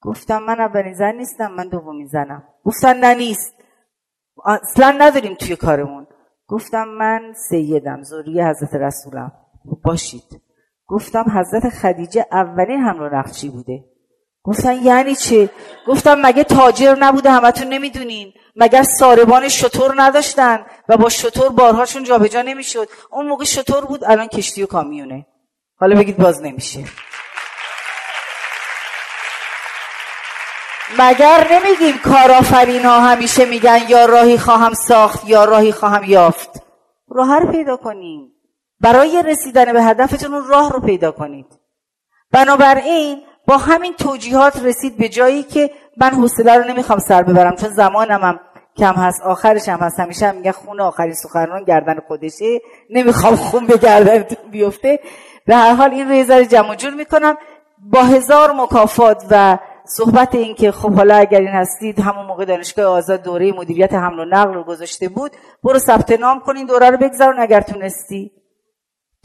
گفتم 0.00 0.42
من 0.42 0.60
اولین 0.60 0.94
زن 0.94 1.14
نیستم 1.14 1.52
من 1.52 1.68
دومین 1.68 2.06
زنم. 2.06 2.42
گفتن 2.64 2.96
نه 2.96 3.14
نیست. 3.14 3.54
اصلا 4.44 4.94
نداریم 4.98 5.34
توی 5.34 5.56
کارمون. 5.56 6.06
گفتم 6.46 6.88
من 6.88 7.32
سیدم 7.48 8.02
زوری 8.02 8.42
حضرت 8.42 8.74
رسولم. 8.74 9.32
باشید. 9.84 10.42
گفتم 10.86 11.24
حضرت 11.38 11.68
خدیجه 11.68 12.26
اولین 12.32 12.80
حمل 12.80 13.14
نقشی 13.14 13.48
بوده. 13.48 13.84
گفتن 14.46 14.82
یعنی 14.82 15.16
چه 15.16 15.50
گفتم 15.86 16.20
مگه 16.20 16.44
تاجر 16.44 16.96
نبوده 16.98 17.30
همتون 17.30 17.68
نمی‌دونین؟ 17.68 18.32
مگر 18.56 18.82
ساربان 18.82 19.48
شطور 19.48 19.94
نداشتن 19.96 20.66
و 20.88 20.96
با 20.96 21.08
شطور 21.08 21.48
بارهاشون 21.48 22.04
جابجا 22.04 22.42
نمی‌شد؟ 22.42 22.88
اون 23.10 23.26
موقع 23.26 23.44
شطور 23.44 23.84
بود 23.84 24.04
الان 24.04 24.26
کشتی 24.26 24.62
و 24.62 24.66
کامیونه. 24.66 25.26
حالا 25.80 25.96
بگید 25.96 26.16
باز 26.16 26.42
نمیشه. 26.42 26.84
مگر 30.98 31.48
نمیگیم 31.52 31.98
کارآفرین 31.98 32.84
ها 32.84 33.00
همیشه 33.00 33.44
میگن 33.44 33.80
یا 33.88 34.06
راهی 34.06 34.38
خواهم 34.38 34.74
ساخت 34.74 35.28
یا 35.28 35.44
راهی 35.44 35.72
خواهم 35.72 36.04
یافت؟ 36.04 36.50
راه 37.08 37.38
رو 37.38 37.52
پیدا 37.52 37.76
کنیم. 37.76 38.32
برای 38.80 39.22
رسیدن 39.22 39.72
به 39.72 39.82
هدفتون 39.82 40.34
اون 40.34 40.48
راه 40.48 40.72
رو 40.72 40.80
پیدا 40.80 41.12
کنید. 41.12 41.46
بنابراین 42.32 43.22
با 43.46 43.56
همین 43.56 43.92
توجیهات 43.92 44.62
رسید 44.64 44.96
به 44.96 45.08
جایی 45.08 45.42
که 45.42 45.70
من 45.96 46.10
حوصله 46.10 46.58
رو 46.58 46.64
نمی‌خوام 46.64 46.98
سر 46.98 47.22
ببرم 47.22 47.56
چون 47.56 47.70
زمانم 47.70 48.20
هم 48.20 48.40
کم 48.76 48.94
هست 48.94 49.22
آخرش 49.22 49.68
هم 49.68 49.78
هست. 49.78 50.00
همیشه 50.00 50.26
هم 50.26 50.36
میگه 50.36 50.52
خون 50.52 50.80
آخری 50.80 51.14
سخنران 51.14 51.64
گردن 51.64 51.98
خودشه. 52.08 52.60
نمی‌خوام 52.90 53.36
خون 53.36 53.66
به 53.66 53.76
گردن 53.76 54.24
بیفته. 54.50 54.98
به 55.46 55.56
هر 55.56 55.74
حال 55.74 55.90
این 55.90 56.08
ریزه 56.08 56.38
رو 56.38 56.44
جمع 56.44 56.74
جور 56.74 56.94
می‌کنم. 56.94 57.36
با 57.78 58.02
هزار 58.02 58.52
مکافات 58.52 59.26
و 59.30 59.58
صحبت 59.84 60.34
این 60.34 60.54
که 60.54 60.72
خب 60.72 60.92
حالا 60.92 61.16
اگر 61.16 61.40
این 61.40 61.48
هستید 61.48 62.00
همون 62.00 62.26
موقع 62.26 62.44
دانشگاه 62.44 62.86
آزاد 62.86 63.22
دوره 63.22 63.52
مدیریت 63.52 63.94
حمل 63.94 64.18
و 64.18 64.24
نقل 64.24 64.54
رو 64.54 64.64
گذاشته 64.64 65.08
بود 65.08 65.32
برو 65.64 65.78
ثبت 65.78 66.20
نام 66.20 66.40
کنین 66.40 66.66
دوره 66.66 66.90
رو 66.90 66.96
بگذارون 66.96 67.40
اگر 67.40 67.60
تونستی. 67.60 68.32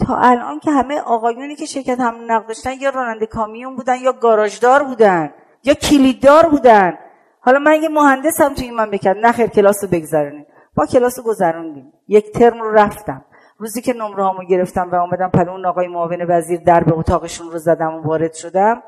تا 0.08 0.18
الان 0.18 0.60
که 0.60 0.72
همه 0.72 1.00
آقایونی 1.00 1.56
که 1.56 1.66
شرکت 1.66 2.00
هم 2.00 2.16
نقد 2.28 2.48
داشتن 2.48 2.72
یا 2.80 2.90
راننده 2.90 3.26
کامیون 3.26 3.76
بودن 3.76 3.96
یا 3.96 4.14
گاراژدار 4.14 4.84
بودن 4.84 5.34
یا 5.64 5.74
کلیددار 5.74 6.50
بودن. 6.50 6.98
حالا 7.40 7.60
من 7.60 7.84
یه 7.84 7.90
مهندس 7.90 8.42
هم 8.42 8.54
این 8.58 8.74
من 8.74 8.92
بکرد 8.92 9.18
نه 9.18 9.32
خیر 9.32 9.48
کلاس 9.48 9.84
رو 9.84 9.90
بگذرونیم. 9.90 10.46
ما 10.76 10.86
کلاس 10.86 11.20
رو 11.20 11.24
گذروندیم. 11.24 11.94
یک 12.08 12.32
ترم 12.32 12.62
رو 12.62 12.72
رفتم. 12.72 13.26
روزی 13.58 13.82
که 13.82 13.94
نمره 13.94 14.24
هامو 14.24 14.44
گرفتم 14.44 14.90
و 14.92 14.96
اومدم 14.96 15.30
پهلو 15.30 15.52
اون 15.52 15.66
آقای 15.66 15.88
معاون 15.88 16.26
وزیر 16.30 16.60
در 16.60 16.84
به 16.84 16.94
اتاقشون 16.94 17.52
رو 17.52 17.58
زدم 17.58 17.96
و 17.96 18.02
وارد 18.02 18.34
شدم 18.34 18.84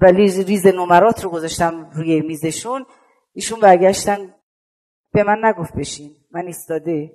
و 0.00 0.06
ریز, 0.06 0.46
ریز 0.46 0.66
نمرات 0.66 1.24
رو 1.24 1.30
گذاشتم 1.30 1.90
روی 1.92 2.20
میزشون. 2.20 2.86
ایشون 3.32 3.60
برگشتن. 3.60 4.34
به 5.12 5.22
من 5.22 5.44
نگفت 5.44 5.74
بشین. 5.74 6.10
من 6.32 6.46
ایستاده. 6.46 7.12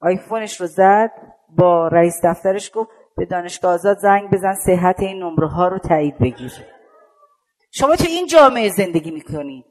آیفونش 0.00 0.60
رو 0.60 0.66
زد. 0.66 1.10
به 1.58 1.88
رئیس 1.88 2.14
دفترش 2.24 2.70
گفت 2.74 2.90
به 3.16 3.24
دانشگاه 3.24 3.74
آزاد 3.74 3.98
زنگ 3.98 4.30
بزن 4.30 4.54
صحت 4.66 5.00
این 5.00 5.22
نمره 5.22 5.48
ها 5.48 5.68
رو 5.68 5.78
تایید 5.78 6.18
بگیر 6.18 6.52
شما 7.74 7.96
تو 7.96 8.04
این 8.08 8.26
جامعه 8.26 8.68
زندگی 8.68 9.10
می‌کنید. 9.10 9.64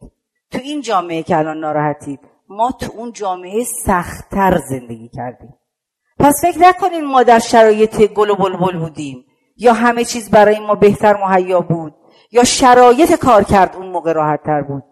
تو 0.52 0.58
این 0.64 0.82
جامعه 0.82 1.24
که 1.24 1.38
الان 1.38 1.60
ناراحتید. 1.60 2.20
ما 2.50 2.72
تو 2.72 2.92
اون 2.96 3.12
جامعه 3.12 3.64
سختتر 3.64 4.58
زندگی 4.70 5.10
کردیم. 5.10 5.54
پس 6.20 6.42
فکر 6.42 6.60
نکنین 6.60 7.06
ما 7.06 7.24
در 7.24 7.40
شرایط 7.40 8.14
گل 8.14 8.30
و 8.30 8.36
بلبل 8.36 8.80
بودیم. 8.80 9.26
یا 9.58 9.74
همه 9.74 10.06
چیز 10.06 10.32
برای 10.32 10.60
ما 10.60 10.76
بهتر 10.76 11.18
مهیا 11.18 11.62
بود. 11.62 11.96
یا 12.32 12.44
شرایط 12.44 13.16
کار 13.16 13.44
کرد 13.44 13.76
اون 13.76 13.88
موقع 13.88 14.14
راحت 14.14 14.44
تر 14.44 14.62
بود. 14.62 14.84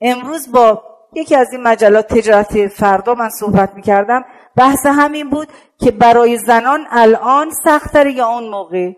امروز 0.00 0.52
با 0.52 0.82
یکی 1.12 1.36
از 1.36 1.52
این 1.52 1.62
مجلات 1.62 2.06
تجارت 2.06 2.66
فردا 2.66 3.14
من 3.14 3.28
صحبت 3.28 3.74
می‌کردم. 3.74 4.24
بحث 4.56 4.86
همین 4.86 5.30
بود 5.30 5.48
که 5.78 5.90
برای 5.90 6.38
زنان 6.38 6.86
الان 6.90 7.50
سختتر 7.64 8.06
یا 8.06 8.26
اون 8.26 8.48
موقع؟ 8.48 8.92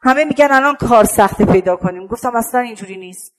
همه 0.00 0.24
میگن 0.24 0.48
الان 0.50 0.74
کار 0.74 1.04
سخت 1.04 1.42
پیدا 1.42 1.76
کنیم. 1.76 2.06
گفتم 2.06 2.36
اصلا 2.36 2.60
اینجوری 2.60 2.96
نیست. 2.96 3.34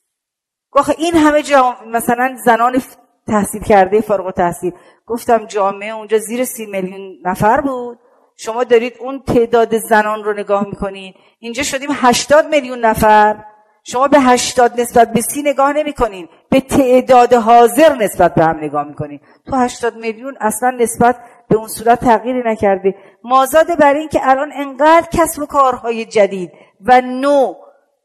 گفت 0.71 0.89
این 0.97 1.15
همه 1.15 1.41
جا 1.41 1.75
مثلا 1.87 2.37
زنان 2.45 2.81
تحصیل 3.27 3.61
کرده 3.61 4.01
فارغ 4.01 4.25
و 4.25 4.31
تحصیل 4.31 4.73
گفتم 5.05 5.45
جامعه 5.45 5.93
اونجا 5.93 6.17
زیر 6.17 6.45
سی 6.45 6.65
میلیون 6.65 7.17
نفر 7.25 7.61
بود. 7.61 7.99
شما 8.37 8.63
دارید 8.63 8.93
اون 8.99 9.23
تعداد 9.27 9.77
زنان 9.77 10.23
رو 10.23 10.33
نگاه 10.33 10.65
می‌کنید. 10.67 11.15
اینجا 11.39 11.63
شدیم 11.63 11.89
هشتاد 11.91 12.47
میلیون 12.47 12.79
نفر. 12.79 13.43
شما 13.83 14.07
به 14.07 14.19
هشتاد 14.19 14.81
نسبت 14.81 15.13
به 15.13 15.21
سی 15.21 15.41
نگاه 15.41 15.73
نمی‌کنین 15.73 16.29
به 16.49 16.61
تعداد 16.61 17.33
حاضر 17.33 17.95
نسبت 17.95 18.35
به 18.35 18.45
هم 18.45 18.57
نگاه 18.57 18.83
می‌کنین 18.83 19.19
تو 19.45 19.55
هشتاد 19.55 19.95
میلیون 19.95 20.37
اصلا 20.41 20.69
نسبت 20.69 21.15
به 21.49 21.55
اون 21.55 21.67
صورت 21.67 21.99
تغییری 21.99 22.41
نکرده 22.45 22.95
مازاده 23.23 23.75
بر 23.75 23.93
این 23.93 24.07
که 24.07 24.19
الان 24.23 24.51
انقدر 24.55 25.07
کسب 25.13 25.41
و 25.41 25.45
کارهای 25.45 26.05
جدید 26.05 26.51
و 26.81 27.01
نو 27.01 27.53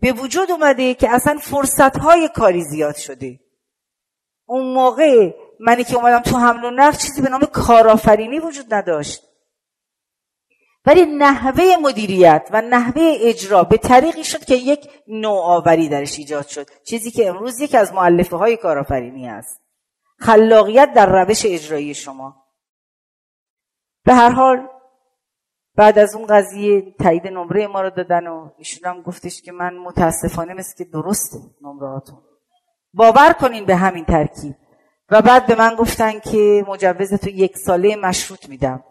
به 0.01 0.13
وجود 0.13 0.51
اومده 0.51 0.95
که 0.95 1.11
اصلا 1.11 1.39
فرصتهای 1.39 2.29
کاری 2.29 2.65
زیاد 2.65 2.97
شده. 2.97 3.41
اون 4.47 4.75
موقع 4.75 5.31
منی 5.61 5.85
که 5.85 5.97
اومدم 5.97 6.19
تو 6.19 6.37
حمل 6.37 6.65
و 6.65 6.71
نقل 6.71 6.97
چیزی 6.97 7.23
به 7.23 7.29
نام 7.29 7.41
کارآفرینی 7.41 8.39
وجود 8.39 8.75
نداشت. 8.75 9.23
ولی 10.87 11.07
نحوه 11.07 11.65
مدیریت 11.83 12.49
و 12.53 12.63
نحوه 12.63 13.17
اجرا 13.21 13.65
به 13.65 13.77
طریقی 13.77 14.25
شد 14.25 14.45
که 14.45 14.55
یک 14.55 14.89
نوآوری 15.09 15.89
درش 15.89 16.19
ایجاد 16.19 16.47
شد. 16.47 16.67
چیزی 16.85 17.11
که 17.11 17.29
امروز 17.29 17.61
یکی 17.61 17.77
از 17.77 17.93
معلفه 17.93 18.37
های 18.37 18.57
کارآفرینی 18.57 19.29
است 19.29 19.61
خلاقیت 20.19 20.93
در 20.95 21.25
روش 21.25 21.47
اجرایی 21.47 21.95
شما. 21.95 22.44
به 24.05 24.15
هر 24.15 24.31
حال 24.31 24.69
بعد 25.77 25.99
از 25.99 26.15
اون 26.15 26.27
قضیه 26.27 26.95
تایید 26.99 27.27
نمره 27.27 27.67
ما 27.67 27.81
رو 27.81 27.91
دادن 27.91 28.27
و 28.27 28.51
ایشون 28.59 28.91
هم 28.91 29.03
گفتش 29.03 29.43
که 29.43 29.53
من 29.53 29.79
متاسفانه 29.79 30.55
مثل 30.55 30.77
که 30.77 30.85
درسته 30.85 31.39
نمرهاتون 31.63 32.19
باور 32.95 33.33
کنین 33.33 33.65
به 33.65 33.77
همین 33.77 34.05
ترکیب. 34.05 34.55
و 35.11 35.23
بعد 35.23 35.47
به 35.47 35.55
من 35.55 35.75
گفتن 35.75 36.19
که 36.19 36.65
مجوز 36.69 37.15
تو 37.15 37.31
یک 37.31 37.57
ساله 37.57 37.97
مشروط 37.97 38.49
میدم. 38.49 38.85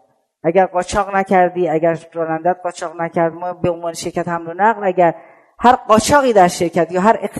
اگر 0.44 0.66
قاچاق 0.66 1.16
نکردی 1.16 1.68
اگر 1.68 1.98
رانندت 2.12 2.56
قاچاق 2.62 3.00
نکرد 3.00 3.32
ما 3.32 3.52
به 3.52 3.70
عنوان 3.70 3.92
شرکت 3.92 4.28
حمل 4.28 4.46
و 4.46 4.54
نقل 4.54 4.84
اگر 4.84 5.14
هر 5.58 5.72
قاچاقی 5.72 6.32
در 6.32 6.48
شرکت 6.48 6.92
یا 6.92 7.00
هر 7.00 7.30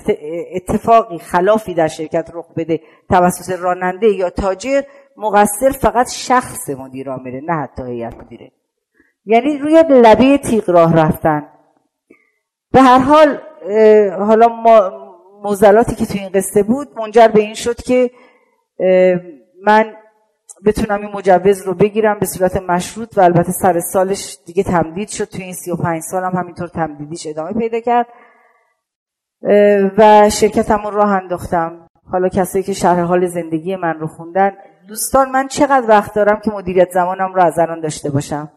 اتفاقی 0.55 1.19
خلافی 1.19 1.75
در 1.75 1.89
شرکت 1.89 2.31
رخ 2.35 2.47
بده 2.57 2.81
توسط 3.11 3.59
راننده 3.59 4.07
یا 4.07 4.31
تاجر 4.31 4.83
مقصر 5.17 5.71
فقط 5.71 6.11
شخص 6.11 6.71
مدیر 6.71 7.11
عامله 7.11 7.41
نه 7.41 7.53
حتی 7.53 7.83
هیئت 7.83 8.17
مدیره. 8.17 8.53
یعنی 9.25 9.59
روی 9.59 9.85
لبه 9.89 10.39
تیغ 10.39 10.71
راه 10.71 10.97
رفتن. 10.97 11.49
به 12.73 12.83
هر 12.83 12.99
حال 12.99 13.39
حالا 14.19 14.49
موزلاتی 15.43 15.95
که 15.95 16.07
توی 16.07 16.21
این 16.21 16.31
قصه 16.35 16.63
بود 16.63 16.89
منجر 16.97 17.29
به 17.29 17.41
این 17.41 17.55
شد 17.55 17.77
که 17.77 18.11
من 19.63 19.93
بتونم 20.67 21.01
این 21.01 21.11
مجوز 21.15 21.63
رو 21.63 21.75
بگیرم 21.75 22.19
به 22.19 22.27
صورت 22.27 22.57
مشروط 22.57 23.19
و 23.19 23.21
البته 23.21 23.53
سر 23.53 23.81
سالش 23.81 24.39
دیگه 24.47 24.63
تمدید 24.63 25.09
شد. 25.09 25.25
توی 25.25 25.45
این 25.45 25.53
35 25.53 26.03
سال 26.03 26.25
هم 26.25 26.33
همینطور 26.37 26.69
تمدیدیش 26.69 27.27
ادامه 27.27 27.53
پیدا 27.53 27.81
کرد. 27.81 28.07
و 29.99 30.31
شرکتم 30.31 30.83
رو 30.85 30.91
راه 30.91 31.13
انداختم. 31.13 31.89
حالا 32.13 32.29
کسایی 32.29 32.65
که 32.65 32.73
شرح 32.73 33.01
حال 33.01 33.27
زندگی 33.27 33.77
من 33.77 33.95
رو 34.01 34.07
خوندن 34.07 34.53
دوستان 34.89 35.31
من 35.31 35.49
چقدر 35.49 35.89
وقت 35.89 36.15
دارم 36.15 36.41
که 36.45 36.51
مدیریت 36.51 36.91
زمانم 36.91 37.35
رو 37.35 37.43
از 37.43 37.59
الان 37.59 37.81
داشته 37.81 38.11
باشم؟ 38.11 38.53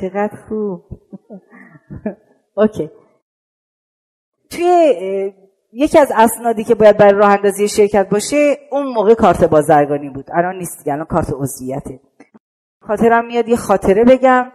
چقدر 0.00 0.36
خوب. 0.48 0.84
اوکی. 2.56 2.90
توی 4.50 5.32
یکی 5.72 5.98
از 5.98 6.12
اسنادی 6.14 6.64
که 6.64 6.74
باید 6.74 6.96
برای 6.96 7.12
راه 7.12 7.30
اندازی 7.30 7.68
شرکت 7.68 8.08
باشه 8.08 8.58
اون 8.70 8.86
موقع 8.86 9.14
کارت 9.14 9.44
بازرگانی 9.44 10.10
بود. 10.10 10.26
الان 10.32 10.56
نیست 10.56 10.78
دیگه 10.78 10.92
الان 10.92 11.06
کارت 11.06 11.32
عضویته. 11.32 12.00
خاطرم 12.80 13.26
میاد 13.26 13.48
یه 13.48 13.56
خاطره 13.56 14.04
بگم 14.04 14.52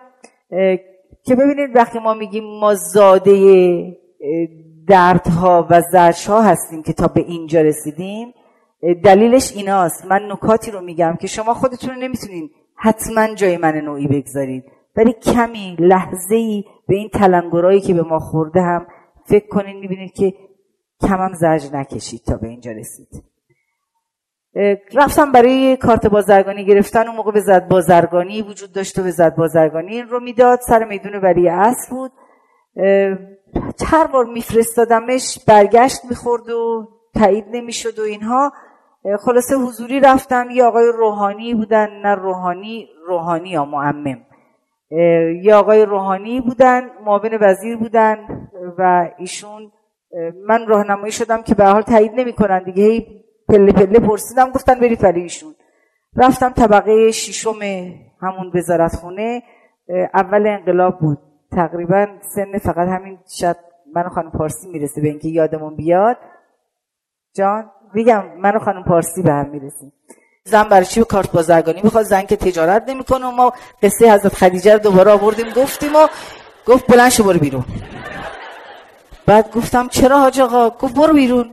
که 1.24 1.36
ببینید 1.36 1.76
وقتی 1.76 2.00
ما 2.00 2.14
میگیم 2.14 2.44
ما 2.60 2.76
زاده 2.76 3.98
دردها 4.88 5.68
و 5.70 5.82
زرشها 5.92 6.42
هستیم 6.42 6.84
که 6.84 6.94
تا 6.94 7.08
به 7.08 7.22
اینجا 7.22 7.62
رسیدیم 7.62 8.34
دلیلش 9.04 9.52
ایناست. 9.56 10.06
من 10.06 10.32
نکاتی 10.32 10.72
رو 10.72 10.82
میگم 10.82 11.18
که 11.22 11.28
شما 11.28 11.54
خودتون 11.54 11.90
رو 11.90 12.02
نمی‌تونین 12.02 12.50
حتما 12.76 13.36
جای 13.36 13.58
من 13.58 13.76
نوعی 13.76 14.08
بگذارید 14.08 14.64
ولی 14.96 15.14
کمی 15.14 15.76
لحظه 15.80 16.36
ای 16.36 16.64
به 16.88 16.96
این 16.96 17.10
تلنگرایی 17.10 17.82
که 17.82 17.94
به 17.94 18.02
ما 18.02 18.20
خورده 18.20 18.62
هم 18.62 18.88
فکر 19.26 19.48
کنین 19.48 19.80
می‌بینید 19.80 20.14
که 20.14 20.34
کمم 21.02 21.34
زرج 21.34 21.70
نکشید 21.74 22.22
تا 22.28 22.38
به 22.38 22.48
اینجا 22.48 22.72
رسید. 22.72 23.24
رفتم 24.94 25.32
برای 25.32 25.78
کارت 25.78 26.08
بازرگانی 26.08 26.66
گرفتن. 26.66 27.08
اون 27.08 27.16
موقع 27.16 27.32
به 27.32 27.40
زد 27.40 27.68
بازرگانی 27.68 28.42
وجود 28.42 28.74
داشت 28.74 29.00
و 29.00 29.04
به 29.04 29.12
زد 29.12 29.36
بازرگانی 29.36 30.02
رو 30.02 30.20
می‌داد. 30.20 30.60
سر 30.68 30.84
میدون 30.84 31.16
ولی 31.16 31.50
اصل 31.50 31.90
بود. 31.90 32.12
هر 33.86 34.08
بار 34.14 34.26
میفرستادمش 34.26 35.40
برگشت 35.48 36.06
می‌خورد 36.10 36.50
و 36.50 36.88
تایید 37.14 37.46
نمی‌شد 37.52 38.00
و 38.00 38.02
اینها. 38.02 38.52
خلاصه 39.20 39.56
حضوری 39.56 40.00
رفتم 40.00 40.50
یه 40.50 40.64
آقای 40.64 40.92
روحانی 40.98 41.54
بودن 41.54 41.90
نه 42.04 42.16
روحانی 42.16 42.88
روحانی 43.08 43.50
یا 43.50 43.66
معمم. 43.66 44.26
یه 45.42 45.56
آقای 45.56 45.86
روحانی 45.86 46.42
بودن 46.42 46.90
معاون 47.06 47.38
وزیر 47.42 47.78
بودن 47.78 48.18
و 48.78 49.10
ایشون 49.18 49.72
من 50.48 50.68
راهنمایی 50.68 51.12
شدم 51.12 51.42
که 51.42 51.56
به 51.56 51.66
حال 51.66 51.82
تایید 51.82 52.12
نمی‌کنن 52.16 52.64
دیگه. 52.64 52.84
هی 52.84 53.24
پله 53.50 53.72
پله 53.72 54.00
پرسیدم 54.00 54.50
گفتن 54.50 54.80
برید 54.80 55.02
برای 55.02 55.22
ایشون. 55.22 55.56
رفتم 56.16 56.50
طبقه 56.50 57.12
ششم 57.12 57.60
همون 58.22 58.52
وزارت 58.54 58.96
خونه 58.96 59.44
اول 60.14 60.48
انقلاب 60.48 61.00
بود. 61.00 61.18
تقریبا 61.52 62.08
سن 62.36 62.58
فقط 62.58 62.88
همین 62.88 63.20
شاید 63.40 63.58
من 63.94 64.10
خانم 64.10 64.32
پارسی 64.32 64.70
می‌رسه 64.70 65.02
به 65.02 65.08
اینکه 65.08 65.28
یادمون 65.28 65.76
بیاد. 65.76 66.18
جان؟ 67.36 67.72
میگم 67.94 68.24
من 68.38 68.60
خانم 68.60 68.84
پارسی 68.84 69.22
به 69.22 69.32
هم 69.32 69.50
می‌رسیم 69.50 69.94
زن 70.44 70.64
برای 70.64 70.86
چی 70.86 71.04
کارت 71.04 71.32
بازرگانی 71.32 71.82
می‌خواد؟ 71.84 72.06
زن 72.06 72.22
که 72.22 72.36
تجارت 72.36 72.84
نمی‌کنه 72.88 73.26
و 73.26 73.32
ما 73.32 73.54
قصه 73.84 74.14
حضرت 74.14 74.36
خدیجه 74.36 74.74
رو 74.74 74.80
دوباره 74.80 75.12
آوردیم 75.12 75.50
گفتیم 75.50 75.96
و 75.96 76.08
گفت 76.66 76.88
بلند 76.88 77.12
شو 77.12 77.24
برو 77.24 77.40
بیرون. 77.40 77.66
بعد 79.26 79.52
گفتم 79.52 79.88
چرا 79.88 80.20
حاج 80.20 80.40
آقا؟ 80.40 80.70
گفت 80.70 80.94
برو 80.94 81.14
بیرون. 81.14 81.50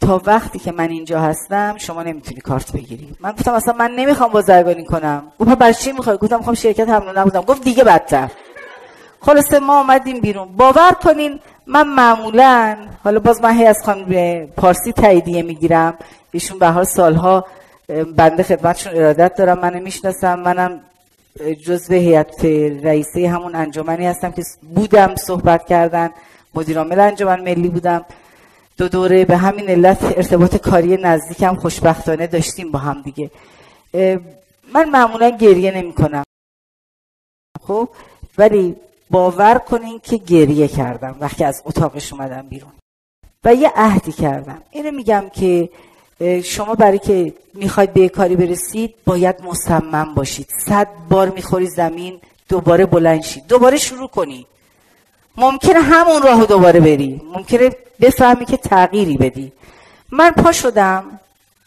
تا 0.00 0.22
وقتی 0.24 0.58
که 0.58 0.72
من 0.72 0.88
اینجا 0.88 1.20
هستم 1.20 1.74
شما 1.78 2.02
نمی‌تونی 2.02 2.40
کارت 2.40 2.72
بگیری. 2.72 3.16
من 3.20 3.32
گفتم 3.32 3.52
اصلا 3.52 3.74
من 3.74 3.90
نمی‌خوام 3.90 4.30
بازرگانی 4.30 4.84
کنم. 4.84 5.32
گفت 5.40 5.50
برای 5.50 5.74
چی 5.74 5.92
می‌خوای؟ 5.92 6.16
گفتم 6.16 6.36
می‌خوام 6.36 6.54
شرکت 6.54 6.88
حمل 6.88 7.18
نبودم. 7.18 7.40
گفت 7.40 7.64
دیگه 7.64 7.84
بدتر. 7.84 8.30
خلاصه 9.20 9.58
ما 9.58 9.80
آمدیم 9.80 10.20
بیرون. 10.20 10.48
باور 10.56 10.92
کنین 10.92 11.40
من 11.66 11.88
معمولا 11.88 12.76
حالا 13.04 13.20
باز 13.20 13.42
من 13.42 13.54
هی 13.54 13.66
از 13.66 13.82
خانم 13.84 14.46
پارسی 14.46 14.92
تاییدیه 14.92 15.42
می‌گیرم. 15.42 15.98
ایشون 16.32 16.58
به 16.58 16.66
حال 16.68 16.84
سالها 16.84 17.44
بنده 18.16 18.42
خدمتشون 18.42 18.94
ارادت 18.96 19.34
دارم 19.34 19.58
منو 19.58 19.80
می‌شناسم 19.80 20.40
منم 20.40 20.80
جزو 21.66 21.94
هیئت 21.94 22.44
رئیسه 22.84 23.28
همون 23.28 23.54
انجمنی 23.54 24.06
هستم 24.06 24.30
که 24.30 24.42
بودم 24.74 25.14
صحبت 25.14 25.66
کردن. 25.66 26.10
مدیرعامل 26.54 27.00
انجمن 27.00 27.40
ملی 27.40 27.68
بودم. 27.68 28.04
دو 28.78 28.88
دوره 28.88 29.24
به 29.24 29.36
همین 29.36 29.70
علت 29.70 30.04
ارتباط 30.04 30.56
کاری 30.56 30.96
نزدیکم 30.96 31.54
خوشبختانه 31.54 32.26
داشتیم 32.26 32.70
با 32.70 32.78
هم 32.78 33.02
دیگه. 33.02 33.30
من 34.74 34.90
معمولا 34.90 35.30
گریه 35.30 35.70
نمی 35.76 35.92
کنم 35.92 36.24
خب 37.66 37.88
ولی 38.38 38.76
باور 39.10 39.58
کنین 39.58 40.00
که 40.02 40.16
گریه 40.16 40.68
کردم 40.68 41.16
وقتی 41.20 41.44
از 41.44 41.62
اتاقش 41.64 42.12
اومدم 42.12 42.48
بیرون. 42.48 42.72
و 43.44 43.54
یه 43.54 43.72
عهدی 43.76 44.12
کردم. 44.12 44.62
اینو 44.70 44.90
میگم 44.90 45.24
که 45.32 45.68
شما 46.44 46.74
برای 46.74 46.98
که 46.98 47.34
می‌خواید 47.54 47.92
به 47.92 48.08
کاری 48.08 48.36
برسید 48.36 48.94
باید 49.06 49.36
مصمم 49.42 50.14
باشید. 50.14 50.48
صد 50.66 50.88
بار 51.08 51.28
می‌خوری 51.28 51.66
زمین 51.66 52.20
دوباره 52.48 52.86
بلند 52.86 53.22
شید 53.22 53.46
دوباره 53.46 53.76
شروع 53.76 54.08
کنی. 54.08 54.46
ممکنه 55.36 55.80
همون 55.80 56.22
راهو 56.22 56.46
دوباره 56.46 56.80
بری. 56.80 57.22
ممکنه 57.34 57.70
بفهمی 58.00 58.44
که 58.44 58.56
تغییری 58.56 59.16
بدی. 59.16 59.52
من 60.12 60.30
پا 60.30 60.52
شدم. 60.52 61.20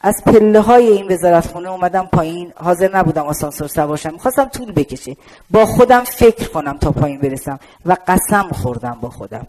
از 0.03 0.23
پله 0.25 0.59
های 0.59 0.87
این 0.87 1.11
وزارت 1.11 1.47
خونه 1.47 1.69
اومدم 1.69 2.05
پایین. 2.05 2.53
حاضر 2.55 2.97
نبودم 2.97 3.25
آسانسور 3.25 3.67
سوارشم 3.67 4.13
می‌خواستم 4.13 4.45
طول 4.45 4.71
بکشه. 4.71 5.17
با 5.49 5.65
خودم 5.65 6.03
فکر 6.03 6.47
کنم 6.47 6.77
تا 6.77 6.91
پایین 6.91 7.19
برسم 7.19 7.59
و 7.85 7.97
قسم 8.07 8.49
خوردم 8.49 8.97
با 9.01 9.09
خودم 9.09 9.47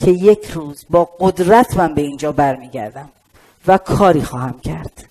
که 0.00 0.10
یک 0.10 0.50
روز 0.50 0.84
با 0.90 1.04
قدرت 1.20 1.76
من 1.76 1.94
به 1.94 2.02
اینجا 2.02 2.32
برمیگردم 2.32 3.08
و 3.66 3.78
کاری 3.78 4.22
خواهم 4.22 4.60
کرد. 4.60 5.04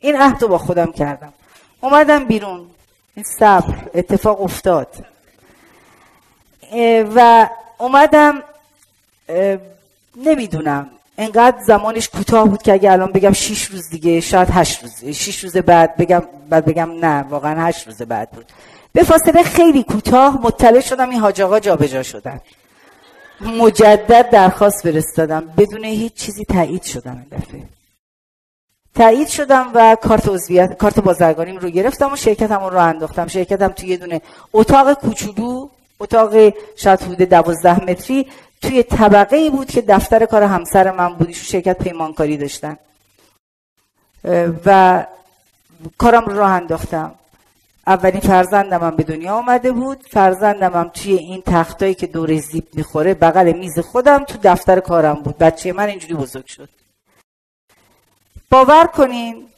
این 0.00 0.16
عهد 0.16 0.46
با 0.46 0.58
خودم 0.58 0.92
کردم. 0.92 1.32
اومدم 1.80 2.24
بیرون. 2.24 2.66
این 3.14 3.24
صبر 3.38 3.74
اتفاق 3.94 4.42
افتاد. 4.42 5.06
و 7.14 7.48
اومدم 7.78 8.42
نمی‌دونم. 10.16 10.90
انقدر 11.18 11.62
زمانش 11.66 12.08
کوتاه 12.08 12.48
بود 12.48 12.62
که 12.62 12.72
اگه 12.72 12.92
الان 12.92 13.12
بگم 13.12 13.32
6 13.32 13.64
روز 13.64 13.88
دیگه 13.88 14.20
شاید 14.20 14.48
8 14.50 14.82
روز 14.82 15.16
6 15.16 15.44
روز 15.44 15.56
بعد 15.56 15.96
بگم 15.96 16.22
بعد 16.48 16.64
بگم 16.64 16.90
نه 16.90 17.22
واقعا 17.22 17.66
8 17.66 17.86
روز 17.86 18.02
بعد 18.02 18.30
بود. 18.30 18.46
به 18.92 19.02
فاصله 19.02 19.42
خیلی 19.42 19.82
کوتاه 19.82 20.40
مطلع 20.42 20.80
شدم 20.80 21.10
این 21.10 21.20
حاج 21.20 21.40
آقا 21.40 21.60
جابجا 21.60 22.02
شدن. 22.02 22.40
مجدد 23.40 24.30
درخواست 24.30 24.82
فرستادم. 24.82 25.44
بدون 25.56 25.84
هیچ 25.84 26.14
چیزی 26.14 26.44
تایید 26.44 26.82
شدم 26.82 27.26
این 27.30 27.40
دفعه. 27.40 27.62
تایید 28.94 29.28
شدم 29.28 29.70
و 29.74 29.96
کارت 30.02 30.28
عضویت 30.28 30.76
کارت 30.76 31.00
بازرگانیم 31.00 31.56
رو 31.56 31.70
گرفتم 31.70 32.12
و 32.12 32.16
شرکتم 32.16 32.64
رو 32.64 32.78
انداختم. 32.78 33.26
شرکتم 33.26 33.68
توی 33.68 33.88
یه 33.88 33.96
دونه 33.96 34.20
اتاق 34.52 34.92
کوچولو 34.92 35.68
اتاق 36.00 36.52
شاید 36.76 37.02
حدود 37.02 37.22
دوازده 37.22 37.84
متری 37.84 38.26
توی 38.62 38.82
طبقه 38.82 39.36
ای 39.36 39.50
بود 39.50 39.70
که 39.70 39.80
دفتر 39.80 40.26
کار 40.26 40.42
همسر 40.42 40.90
من 40.90 41.14
بود. 41.14 41.28
ایشون 41.28 41.44
شرکت 41.44 41.78
پیمانکاری 41.78 42.36
داشتن. 42.36 42.76
و 44.66 45.06
کارم 45.98 46.24
رو 46.24 46.36
راه 46.36 46.50
انداختم. 46.50 47.14
اولین 47.86 48.20
فرزندم 48.20 48.80
هم 48.80 48.96
به 48.96 49.02
دنیا 49.02 49.34
آمده 49.34 49.72
بود. 49.72 50.06
فرزندم 50.10 50.72
هم 50.72 50.88
توی 50.88 51.12
این 51.12 51.42
تختایی 51.46 51.94
که 51.94 52.06
دور 52.06 52.36
زیب 52.36 52.68
می‌خوره 52.72 53.14
بغل 53.14 53.52
میز 53.52 53.78
خودم 53.78 54.24
تو 54.24 54.38
دفتر 54.42 54.80
کارم 54.80 55.14
بود. 55.14 55.38
بچه 55.38 55.72
من 55.72 55.88
اینجوری 55.88 56.14
بزرگ 56.14 56.46
شد. 56.46 56.68
باور 58.50 58.86
کنین 58.86 59.48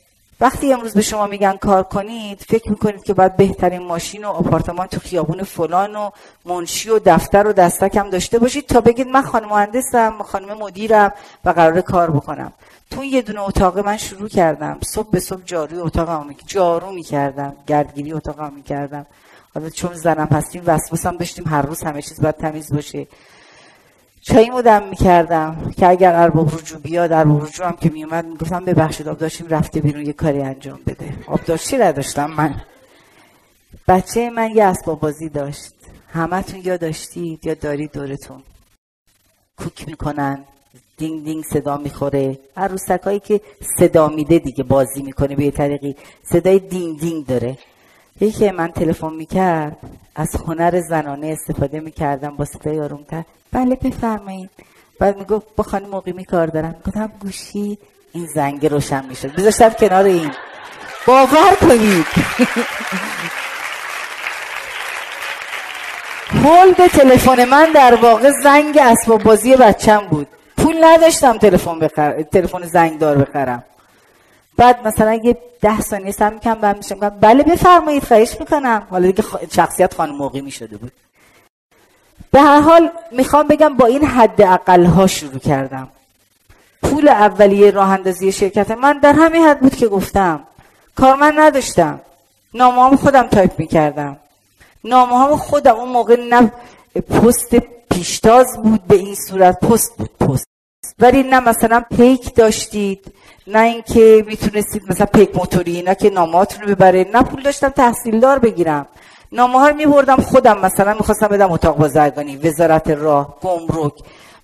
وقتی 0.44 0.72
امروز 0.72 0.94
به 0.94 1.02
شما 1.02 1.26
میگن 1.26 1.56
کار 1.56 1.82
کنید 1.82 2.44
فکر 2.48 2.70
می‌کنید 2.70 3.04
که 3.04 3.14
باید 3.14 3.36
بهترین 3.36 3.82
ماشین 3.82 4.24
و 4.24 4.28
آپارتمان 4.28 4.86
تو 4.86 5.00
خیابون 5.00 5.42
فلان 5.42 5.96
و 5.96 6.10
منشی 6.44 6.90
و 6.90 6.98
دفتر 6.98 7.46
و 7.46 7.52
دستک 7.52 7.96
هم 7.96 8.10
داشته 8.10 8.38
باشید 8.38 8.66
تا 8.66 8.80
بگید 8.80 9.08
من 9.08 9.22
خانم 9.22 9.48
مهندسم 9.48 10.22
خانم 10.22 10.58
مدیرم 10.58 11.12
و 11.44 11.50
قرار 11.50 11.80
کار 11.80 12.10
بکنم. 12.10 12.52
تو 12.90 13.04
یه 13.04 13.22
دونه 13.22 13.40
اتاق 13.40 13.78
من 13.78 13.96
شروع 13.96 14.28
کردم. 14.28 14.78
صبح 14.82 15.10
به 15.10 15.20
صبح 15.20 15.42
جاری 15.44 15.76
اتاق 15.78 16.26
می... 16.26 16.36
جارو 16.46 16.92
می‌کردم. 16.92 17.52
گردگیری 17.66 18.12
اتاق 18.12 18.52
می‌کردم 18.52 19.06
حالا 19.54 19.70
چون 19.70 19.94
زنم 19.94 20.28
هستیم 20.32 20.62
وسوسم 20.66 21.16
داشتیم 21.16 21.48
هر 21.48 21.62
روز 21.62 21.82
همه 21.82 22.02
چیز 22.02 22.20
باید 22.20 22.36
تمیز 22.36 22.72
باشه. 22.72 23.06
چایی 24.26 24.50
مدم 24.50 24.88
می‌کردم 24.88 25.72
که 25.76 25.88
اگر 25.88 26.14
ارباب 26.14 26.54
رجوع 26.54 26.80
بیاد 26.80 27.12
ارباب 27.12 27.44
رجوع 27.44 27.66
هم 27.66 27.76
که 27.76 27.90
میومد 27.90 28.24
می‌گفتم 28.26 28.64
ببخشید 28.64 29.08
آب 29.08 29.18
داشتیم 29.18 29.46
رفته 29.48 29.80
بیرون 29.80 30.06
یه 30.06 30.12
کاری 30.12 30.42
انجام 30.42 30.80
بده. 30.86 31.14
آب 31.26 31.44
داشتی 31.44 31.76
نداشتم 31.76 32.30
من. 32.30 32.54
بچه 33.88 34.30
من 34.30 34.50
یه 34.50 34.64
اسباب 34.64 35.00
بازی 35.00 35.28
داشت. 35.28 35.74
همتون 36.08 36.60
یا 36.64 36.76
داشتید 36.76 37.46
یا 37.46 37.54
دارید 37.54 37.92
دورتون. 37.92 38.42
کوک 39.58 39.88
می‌کنن 39.88 40.44
دینگ 40.96 41.24
دینگ 41.24 41.44
صدا 41.44 41.76
می‌خوره. 41.76 42.38
عروسک 42.56 43.22
که 43.22 43.40
صدا 43.78 44.08
میده 44.08 44.38
دیگه 44.38 44.64
بازی 44.64 45.02
می‌کنه 45.02 45.36
به 45.36 45.44
یه 45.44 45.50
طریقی. 45.50 45.96
صدای 46.22 46.58
دینگ 46.58 47.00
دینگ 47.00 47.26
داره. 47.26 47.58
یکی 48.20 48.50
من 48.50 48.68
تلفن 48.68 49.12
می‌کرد 49.12 49.76
از 50.16 50.36
هنر 50.46 50.80
زنانه 50.80 51.26
استفاده 51.26 51.80
می‌کردم 51.80 52.36
با 52.36 52.44
صدای 52.44 52.80
آرومتر. 52.80 53.22
بله 53.52 53.74
بفرمایید. 53.74 54.50
بعد 55.00 55.18
می‌گفت 55.18 55.46
با 55.56 55.64
خانم 55.64 55.88
مقیمی 55.88 56.24
کار 56.24 56.46
دارم. 56.46 56.74
گفتم 56.86 57.12
گوشی 57.20 57.78
این 58.12 58.26
زنگ 58.34 58.66
روشن 58.66 59.04
می‌شد. 59.08 59.34
بذاشتم 59.34 59.68
کنار 59.68 60.04
این. 60.04 60.30
باور 61.06 61.54
کنید. 61.60 62.06
هول 66.44 66.72
به 66.72 66.88
تلفن 66.88 67.44
من 67.44 67.72
در 67.74 67.94
واقع 67.94 68.30
زنگ 68.42 68.78
اسباب 68.82 69.22
بازی 69.22 69.56
بچم 69.56 70.06
بود. 70.10 70.26
پول 70.56 70.84
نداشتم 70.84 71.38
تلفن 71.38 71.78
بخر 71.78 72.22
تلفن 72.22 72.62
زنگ 72.62 72.98
دار 72.98 73.18
بخرم. 73.18 73.64
بعد 74.56 74.86
مثلا 74.86 75.14
یه 75.14 75.36
ده 75.60 75.80
ثانیه 75.80 76.12
سم 76.12 76.38
کم 76.38 76.54
بعد 76.54 76.76
میشم 76.76 77.08
بله 77.08 77.42
بفرمایید 77.42 78.04
خواهش 78.04 78.36
می‌کنم. 78.40 78.86
حالا 78.90 79.06
دیگه 79.06 79.24
شخصیت 79.50 79.94
خانم 79.94 80.14
موقعی 80.14 80.50
شده 80.50 80.76
بود. 80.76 80.92
به 82.30 82.40
هر 82.40 82.60
حال 82.60 82.90
می‌خوام 83.12 83.48
بگم 83.48 83.74
با 83.74 83.86
این 83.86 84.04
حد 84.04 84.42
اقل 84.42 84.84
ها 84.84 85.06
شروع 85.06 85.38
کردم. 85.38 85.88
پول 86.82 87.08
اولیه 87.08 87.70
راه 87.70 87.90
اندازی 87.90 88.32
شرکت 88.32 88.70
من 88.70 88.98
در 88.98 89.12
همین 89.12 89.42
حد 89.42 89.60
بود 89.60 89.76
که 89.76 89.88
گفتم 89.88 90.44
کارمند 90.96 91.40
نداشتم. 91.40 92.00
نامه 92.54 92.96
خودم 92.96 93.26
تایپ 93.26 93.58
می‌کردم. 93.58 94.16
نامه 94.84 95.36
خودم 95.36 95.74
اون 95.74 95.88
موقع 95.88 96.16
نه 96.30 96.52
پست 97.00 97.56
پیشتاز 97.90 98.46
بود 98.62 98.84
به 98.86 98.96
این 98.96 99.14
صورت 99.14 99.60
پست 99.60 99.96
بود. 99.96 100.10
ولی 100.98 101.22
نه 101.22 101.40
مثلا 101.40 101.84
پیک 101.96 102.34
داشتید. 102.34 103.12
نه 103.46 103.60
اینکه 103.60 104.24
می‌تونستید 104.26 104.82
مثلا 104.90 105.06
پیک 105.06 105.36
موتوری 105.36 105.76
اینا 105.76 105.94
که 105.94 106.10
نامهاتون 106.10 106.62
رو 106.62 106.74
ببره. 106.74 107.06
نه 107.14 107.22
پول 107.22 107.42
داشتم 107.42 107.68
تحصیلدار 107.68 108.38
بگیرم. 108.38 108.86
نامه 109.32 109.58
ها 109.58 109.68
رو 109.68 109.76
میبردم 109.76 110.16
خودم 110.16 110.58
مثلا 110.60 110.94
می‌خواستم 110.94 111.26
بدم 111.28 111.52
اتاق 111.52 111.76
بازرگانی 111.76 112.36
وزارت 112.36 112.90
راه 112.90 113.38
گمرک. 113.42 113.92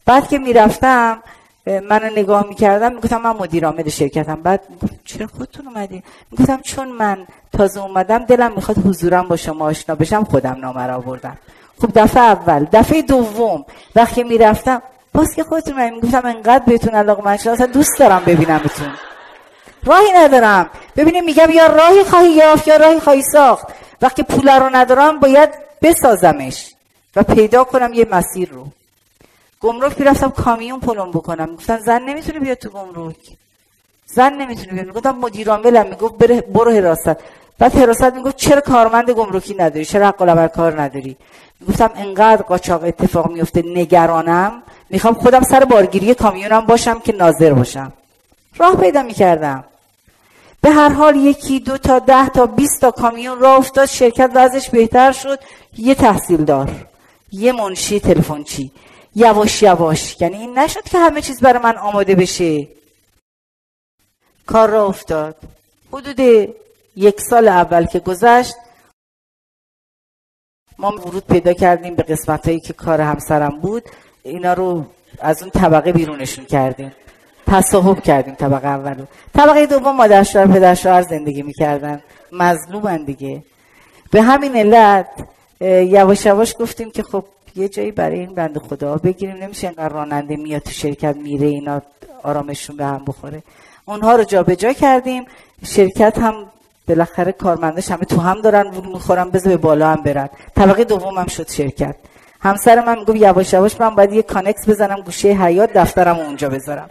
بعد 0.07 0.29
که 0.29 0.39
می‌رفتم 0.39 1.23
من 1.67 2.11
نگاه 2.17 2.47
می‌کردم 2.49 2.93
می‌گفتم 2.93 3.21
من 3.21 3.37
مدیر 3.37 3.67
عامل 3.67 3.89
شرکتم. 3.89 4.35
بعد 4.43 4.61
چرا 5.05 5.27
خودتون 5.27 5.69
اومدی 5.69 6.03
می‌گفتم 6.31 6.61
چون 6.61 6.89
من 6.89 7.27
تازه 7.53 7.83
اومدم 7.83 8.19
دلم 8.19 8.53
می‌خواد 8.57 8.79
حضورم 8.79 9.29
با 9.29 9.37
شما 9.37 9.65
آشنا 9.65 9.95
بشم 9.95 10.25
خودم 10.25 10.57
نامه 10.61 10.87
را 10.87 10.95
آوردم. 10.95 11.39
خب 11.83 11.91
دفعه 11.95 12.23
اول 12.23 12.67
دفعه 12.73 13.03
دوم 13.03 13.65
وقتی 13.97 14.23
می‌رفتم 14.23 14.83
باز 15.15 15.35
که 15.35 15.45
خودتون 15.45 15.77
من 15.77 15.91
می‌گفتم 15.91 16.27
انقدر 16.27 16.65
بهتون 16.67 16.95
علاقه 16.95 17.25
من 17.25 17.33
اصلا 17.33 17.67
دوست 17.67 17.99
دارم 17.99 18.23
ببینمتون. 18.27 18.93
راهی 19.85 20.13
ندارم. 20.13 20.71
ببینیم 20.97 21.25
میگم 21.25 21.51
یا 21.51 21.67
راهی 21.67 22.05
خواهی 22.05 22.31
یافت 22.31 22.69
یا 22.69 22.77
راهی 22.77 23.01
خواهی 23.01 23.23
ساخت. 23.23 23.67
وقتی 24.03 24.23
پول 24.23 24.49
رو 24.49 24.71
ندارم 24.73 25.21
باید 25.21 25.51
بسازمش 25.83 26.75
و 27.17 27.23
پیدا 27.23 27.65
کنم 27.65 27.93
یه 27.93 28.07
مسیر 28.11 28.51
رو. 28.51 28.67
گمرک 29.61 30.01
می‌رفتم 30.01 30.31
کامیون 30.31 30.81
پلم 30.81 31.11
بکنم. 31.11 31.57
گفتن 31.57 31.79
زن 31.79 32.03
نمی‌تونه 32.03 32.39
بیاد 32.39 32.57
تو 32.57 32.71
گمرک. 32.71 33.17
زن 34.07 34.33
نمی‌تونه 34.33 34.73
بیاد. 34.73 34.87
می‌گفتم 34.87 35.11
مدیر 35.17 35.51
عاملم 35.51 35.87
می‌گفت 35.87 36.15
برو 36.49 36.71
حراست. 36.71 37.17
بعد 37.59 37.75
حراست 37.75 38.15
می‌گفت 38.15 38.37
چرا 38.37 38.61
کارمند 38.61 39.11
گمرکی 39.11 39.55
نداری؟ 39.55 39.85
چرا 39.85 40.09
حق 40.09 40.53
کار 40.53 40.83
نداری؟ 40.83 41.17
می‌گفتم 41.61 41.91
انقدر 41.95 42.43
قاچاق 42.43 42.85
اتفاق 42.85 43.31
میفته 43.31 43.63
نگرانم. 43.63 44.63
می‌خوام 44.91 45.15
خودم 45.15 45.43
سر 45.43 45.65
بارگیری 45.65 46.15
کامیونم 46.15 46.61
باشم 46.61 46.99
که 46.99 47.13
ناظر 47.13 47.53
باشم. 47.55 47.93
راه 48.57 48.77
پیدا 48.77 49.03
می‌کردم. 49.03 49.65
به 50.61 50.71
هر 50.71 50.89
حال 50.89 51.17
یکی 51.17 51.61
دو 51.61 51.79
تا 51.79 51.99
ده 51.99 52.29
تا 52.29 52.47
بیست 52.47 52.81
تا 52.81 52.91
کامیون 52.91 53.39
راه 53.39 53.59
افتاد 53.59 53.87
شرکت 53.87 54.31
وضعش 54.35 54.71
بهتر 54.71 55.13
شد. 55.13 55.39
یه 55.79 55.95
تحصیلدار 55.95 56.71
یه 57.33 57.53
منشی 57.53 58.01
تلفنچی. 58.01 58.73
یواش 59.15 59.63
یواش. 59.63 60.17
یعنی 60.21 60.37
این 60.37 60.59
نشد 60.59 60.83
که 60.83 60.99
همه 60.99 61.21
چیز 61.21 61.41
برای 61.41 61.63
من 61.63 61.77
آماده 61.77 62.15
بشه. 62.15 62.69
کار 64.47 64.69
را 64.69 64.87
افتاد. 64.87 65.37
حدود 65.93 66.21
یک 66.97 67.21
سال 67.21 67.49
اول 67.49 67.87
که 67.87 67.99
گذشت 67.99 68.55
ما 70.81 70.91
ورود 70.91 71.27
پیدا 71.27 71.53
کردیم 71.53 71.95
به 71.95 72.03
قسمت 72.03 72.47
هایی 72.47 72.61
که 72.61 72.73
کار 72.73 73.01
همسرم 73.01 73.59
بود. 73.61 73.83
اینا 74.23 74.53
رو 74.53 74.85
از 75.21 75.43
اون 75.43 75.51
طبقه 75.51 75.93
بیرونشون 75.93 76.45
کردیم. 76.45 76.93
تصاحب 77.47 78.01
کردیم 78.01 78.35
طبقه 78.35 78.69
اولو 78.69 79.05
طبقه 79.35 79.67
دوم 79.67 79.97
مادر 79.97 80.23
شوهر 80.23 80.47
پدر 80.47 80.75
شوهر 80.75 81.03
زندگی 81.03 81.43
می‌کردن. 81.43 82.03
مظلومن 82.33 83.05
دیگه. 83.05 83.43
به 84.11 84.23
همین 84.23 84.57
علت 84.57 85.07
یواش 85.61 86.27
یواش 86.27 86.55
گفتیم 86.59 86.91
که 86.91 87.03
خب 87.03 87.25
یه 87.57 87.69
جایی 87.69 87.91
برای 87.91 88.21
این 88.21 88.35
بند 88.35 88.59
خدا 88.59 88.97
بگیریم. 88.97 89.37
نمیشه 89.37 89.67
اینقدر 89.67 89.89
راننده 89.89 90.37
میاد 90.37 90.63
تو 90.63 90.71
شرکت 90.71 91.17
میره 91.17 91.47
اینا 91.47 91.83
آرامشون 92.23 92.77
به 92.77 92.85
هم 92.85 93.05
بخوره. 93.07 93.43
اونها 93.85 94.17
رو 94.17 94.25
جابجا 94.25 94.55
جا 94.55 94.73
کردیم. 94.73 95.25
شرکت 95.65 96.19
هم 96.19 96.35
بالاخره 96.91 97.33
کارمندش 97.33 97.91
همه 97.91 98.05
تو 98.05 98.21
هم 98.21 98.41
دارن 98.41 98.67
می‌خورن 98.93 99.31
بذار 99.31 99.49
به 99.49 99.57
بالا 99.57 99.89
هم 99.89 100.03
برن. 100.03 100.29
طبقه 100.57 100.85
دوم 100.85 101.19
هم 101.19 101.27
شد 101.27 101.51
شرکت. 101.51 101.97
همسر 102.41 102.85
من 102.85 102.99
می‌گفت 102.99 103.17
یواش 103.17 103.53
یواش 103.53 103.81
من 103.81 103.95
باید 103.95 104.13
یه 104.13 104.23
کانکس 104.23 104.69
بزنم 104.69 105.01
گوشه 105.01 105.29
حیات 105.29 105.73
دفترم 105.73 106.19
اونجا 106.19 106.49
بذارم. 106.49 106.91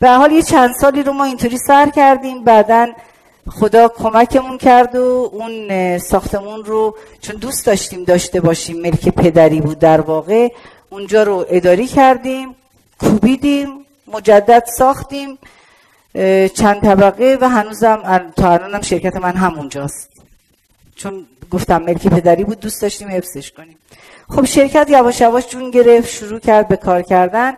به 0.00 0.10
حال 0.10 0.32
یه 0.32 0.42
چند 0.42 0.74
سالی 0.80 1.02
رو 1.02 1.12
ما 1.12 1.24
اینطوری 1.24 1.58
سر 1.58 1.88
کردیم 1.88 2.44
بعدا 2.44 2.86
خدا 3.48 3.88
کمکمون 3.88 4.58
کرد 4.58 4.96
و 4.96 5.30
اون 5.32 5.98
ساختمون 5.98 6.64
رو 6.64 6.96
چون 7.20 7.36
دوست 7.36 7.66
داشتیم 7.66 8.04
داشته 8.04 8.40
باشیم 8.40 8.80
ملک 8.80 9.08
پدری 9.08 9.60
بود 9.60 9.78
در 9.78 10.00
واقع 10.00 10.48
اونجا 10.90 11.22
رو 11.22 11.44
اداری 11.48 11.86
کردیم 11.86 12.54
کوبیدیم 13.00 13.68
مجدد 14.14 14.64
ساختیم. 14.78 15.38
چند 16.54 16.80
طبقه 16.80 17.38
و 17.40 17.48
هنوزم 17.48 18.32
تا 18.36 18.52
الانم 18.52 18.80
شرکت 18.80 19.16
من 19.16 19.36
همونجاست. 19.36 20.10
چون 20.96 21.26
گفتم 21.50 21.82
ملک 21.82 22.08
پدری 22.08 22.44
بود 22.44 22.60
دوست 22.60 22.82
داشتیم 22.82 23.08
حفظش 23.08 23.50
کنیم. 23.50 23.76
خب 24.28 24.44
شرکت 24.44 24.90
یواش 24.90 25.20
یواش 25.20 25.48
جون 25.48 25.70
گرفت 25.70 26.08
شروع 26.08 26.38
کرد 26.38 26.68
به 26.68 26.76
کار 26.76 27.02
کردن. 27.02 27.56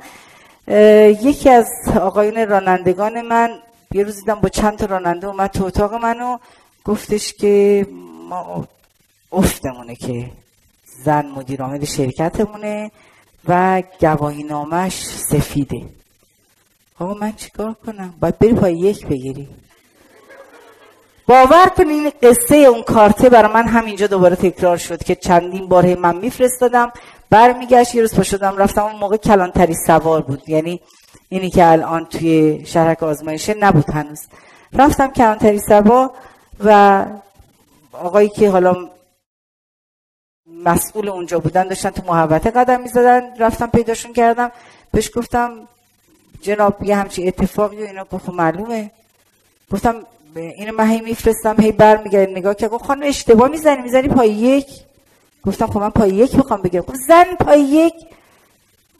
یکی 1.23 1.51
از 1.51 1.69
آقایون 2.01 2.49
رانندگان 2.49 3.23
من 3.23 3.51
یه 3.93 4.05
روز 4.05 4.17
دیدم 4.17 4.35
با 4.35 4.49
چند 4.49 4.79
تا 4.79 4.87
راننده 4.87 5.27
اومد 5.27 5.51
تو 5.51 5.65
اتاق 5.65 5.95
منو 5.95 6.39
گفتش 6.85 7.33
که 7.33 7.87
ما 8.29 8.69
افتمونه 9.33 9.95
که 9.95 10.31
زن 11.05 11.27
مدیر 11.27 11.63
عامل 11.63 11.85
شرکتمونه 11.85 12.91
و 13.49 13.83
گواهی 14.01 14.43
نامش 14.43 15.05
سفیده. 15.05 15.83
آقا 17.01 17.15
من 17.15 17.33
چیکار 17.33 17.75
کنم؟ 17.87 18.15
باید 18.21 18.39
بری 18.39 18.55
پای 18.55 18.75
یک 18.75 19.07
بگیری. 19.07 19.49
باور 21.27 21.69
کنین 21.77 22.13
قصه 22.23 22.57
اون 22.57 22.83
کارته 22.83 23.29
برای 23.29 23.53
من 23.53 23.69
همینجا 23.69 24.07
دوباره 24.07 24.37
تکرار 24.37 24.77
شد 24.77 25.05
که 25.05 25.15
چندین 25.15 25.69
بار 25.69 25.95
من 25.95 26.17
میفرستادم 26.17 26.93
برمیگشت 27.31 27.95
یه 27.95 28.01
روز 28.01 28.15
پا 28.15 28.23
شدم 28.23 28.57
رفتم 28.57 28.83
اون 28.83 28.97
موقع 28.97 29.17
کلانتری 29.17 29.75
سوار 29.87 30.23
بود. 30.23 30.49
یعنی 30.49 30.81
اینی 31.29 31.51
که 31.51 31.67
الان 31.67 32.05
توی 32.05 32.67
شهرک 32.67 33.03
آزمایشه 33.03 33.55
نبود 33.55 33.91
هنوز. 33.91 34.21
رفتم 34.73 35.07
کلانتری 35.07 35.59
سوار 35.59 36.11
و 36.65 37.07
آقایی 37.93 38.29
که 38.29 38.51
حالا 38.51 38.89
مسئول 40.47 41.09
اونجا 41.09 41.39
بودن 41.39 41.69
داشتن 41.69 41.91
تو 41.91 42.03
محوطه 42.07 42.51
قدم 42.51 42.81
می‌زدن 42.81 43.37
رفتم 43.39 43.67
پیداشون 43.67 44.13
کردم. 44.13 44.53
بهش 44.93 45.11
گفتم 45.15 45.69
جناب 46.43 46.83
یه 46.83 46.97
همچی 46.97 47.29
اتفاقی 47.29 47.77
و 47.77 47.87
اینا 47.87 48.05
گفت 48.05 48.29
معلومه. 48.29 48.91
گفتم 49.73 49.95
اینو 50.35 50.73
من 50.73 50.89
هی 50.89 51.01
میفرستم 51.01 51.57
هی 51.61 51.73
برمیگرد 51.73 52.29
نگاه 52.29 52.55
که 52.55 52.69
گفت 52.69 52.85
خانم 52.85 53.03
اشتباه 53.07 53.49
می‌زنی 53.49 53.83
می‌زنی 53.83 54.09
پای 54.09 54.31
یک. 54.31 54.67
گفتم 55.47 55.67
خب 55.67 55.81
من 55.81 55.91
پای 55.91 56.11
یک 56.11 56.35
می‌خوام 56.35 56.63
بگم 56.63 56.81
خب 56.81 56.95
زن 57.09 57.35
پای 57.41 57.61
یک. 57.61 57.95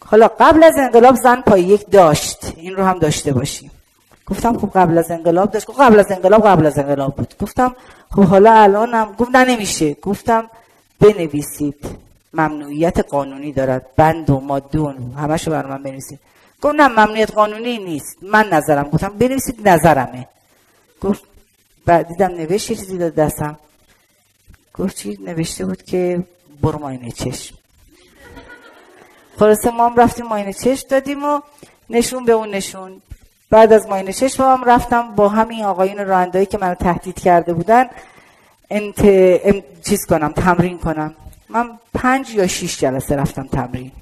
حالا 0.05 0.29
قبل 0.41 0.65
از 0.65 0.73
انقلاب 0.79 1.17
زن 1.17 1.41
پای 1.41 1.63
یک 1.63 1.91
داشت. 1.91 2.53
این 2.57 2.77
رو 2.77 2.85
هم 2.85 2.99
داشته 2.99 3.33
باشیم. 3.33 3.71
گفتم 4.27 4.59
خب 4.59 4.71
قبل 4.75 4.99
از 4.99 5.11
انقلاب 5.11 5.51
داشت. 5.51 5.67
گفت 5.67 5.81
قبل 5.81 5.99
از 5.99 6.11
انقلاب 6.11 6.47
قبل 6.47 6.67
از 6.67 6.79
انقلاب 6.79 7.15
بود. 7.15 7.35
گفتم 7.41 7.77
خب 8.11 8.25
حالا 8.25 8.53
الانم. 8.53 9.15
گفت 9.19 9.31
نه 9.31 9.45
نمیشه. 9.45 9.95
گفتم 9.95 10.51
بنویسید. 11.01 11.85
ممنوعیت 12.35 12.99
قانونی 12.99 13.53
دارد. 13.53 13.87
بند 13.97 14.31
و 14.31 14.41
ماده 14.41 14.79
و 14.79 14.93
همشو 15.17 15.51
بر 15.51 15.67
من 15.67 15.83
بنویسید. 15.83 16.21
گفت 16.63 16.75
نه 16.75 16.89
ممنوعیت 16.89 17.31
قانونی 17.31 17.79
نیست 17.79 18.17
من 18.23 18.49
نظرم 18.49 18.91
گفتم 18.91 19.09
بنویسید 19.09 19.69
نظرمه 19.69 20.29
گفت 21.01 21.23
بعد 21.87 22.09
دیدم 22.09 22.27
نوشت 22.27 22.69
چیزی 22.69 22.99
داد 22.99 23.15
دستم 23.15 23.59
گفت 24.75 24.97
چی 24.97 25.19
نوشته 25.27 25.67
بود 25.67 25.83
که 25.83 26.25
برو 26.63 26.79
ماینه 26.79 27.11
چشم 27.11 27.55
خلاصه 29.39 29.71
ما 29.71 29.89
هم 29.89 29.97
رفتیم 29.97 30.27
ماینه 30.27 30.53
چشم 30.53 30.89
دادیم 30.89 31.25
و 31.25 31.41
نشون 31.91 32.25
به 32.25 32.33
اون 32.33 32.51
نشون 32.51 33.03
بعد 33.51 33.73
از 33.73 33.87
ماینه 33.87 34.13
چشم 34.13 34.43
هم 34.43 34.65
رفتم 34.65 35.15
با 35.15 35.29
همین 35.29 35.65
آقایون 35.65 36.07
راندایی 36.07 36.47
که 36.47 36.59
منو 36.59 36.75
تهدید 36.75 37.21
کرده 37.21 37.53
بودن 37.53 37.87
انت... 38.71 39.01
ام... 39.05 39.63
چیز 39.85 40.07
کنم 40.07 40.33
تمرین 40.33 40.79
کنم 40.79 41.15
من 41.49 41.79
پنج 41.95 42.31
یا 42.31 42.47
شیش 42.47 42.81
جلسه 42.81 43.17
رفتم 43.17 43.47
تمرین 43.47 43.93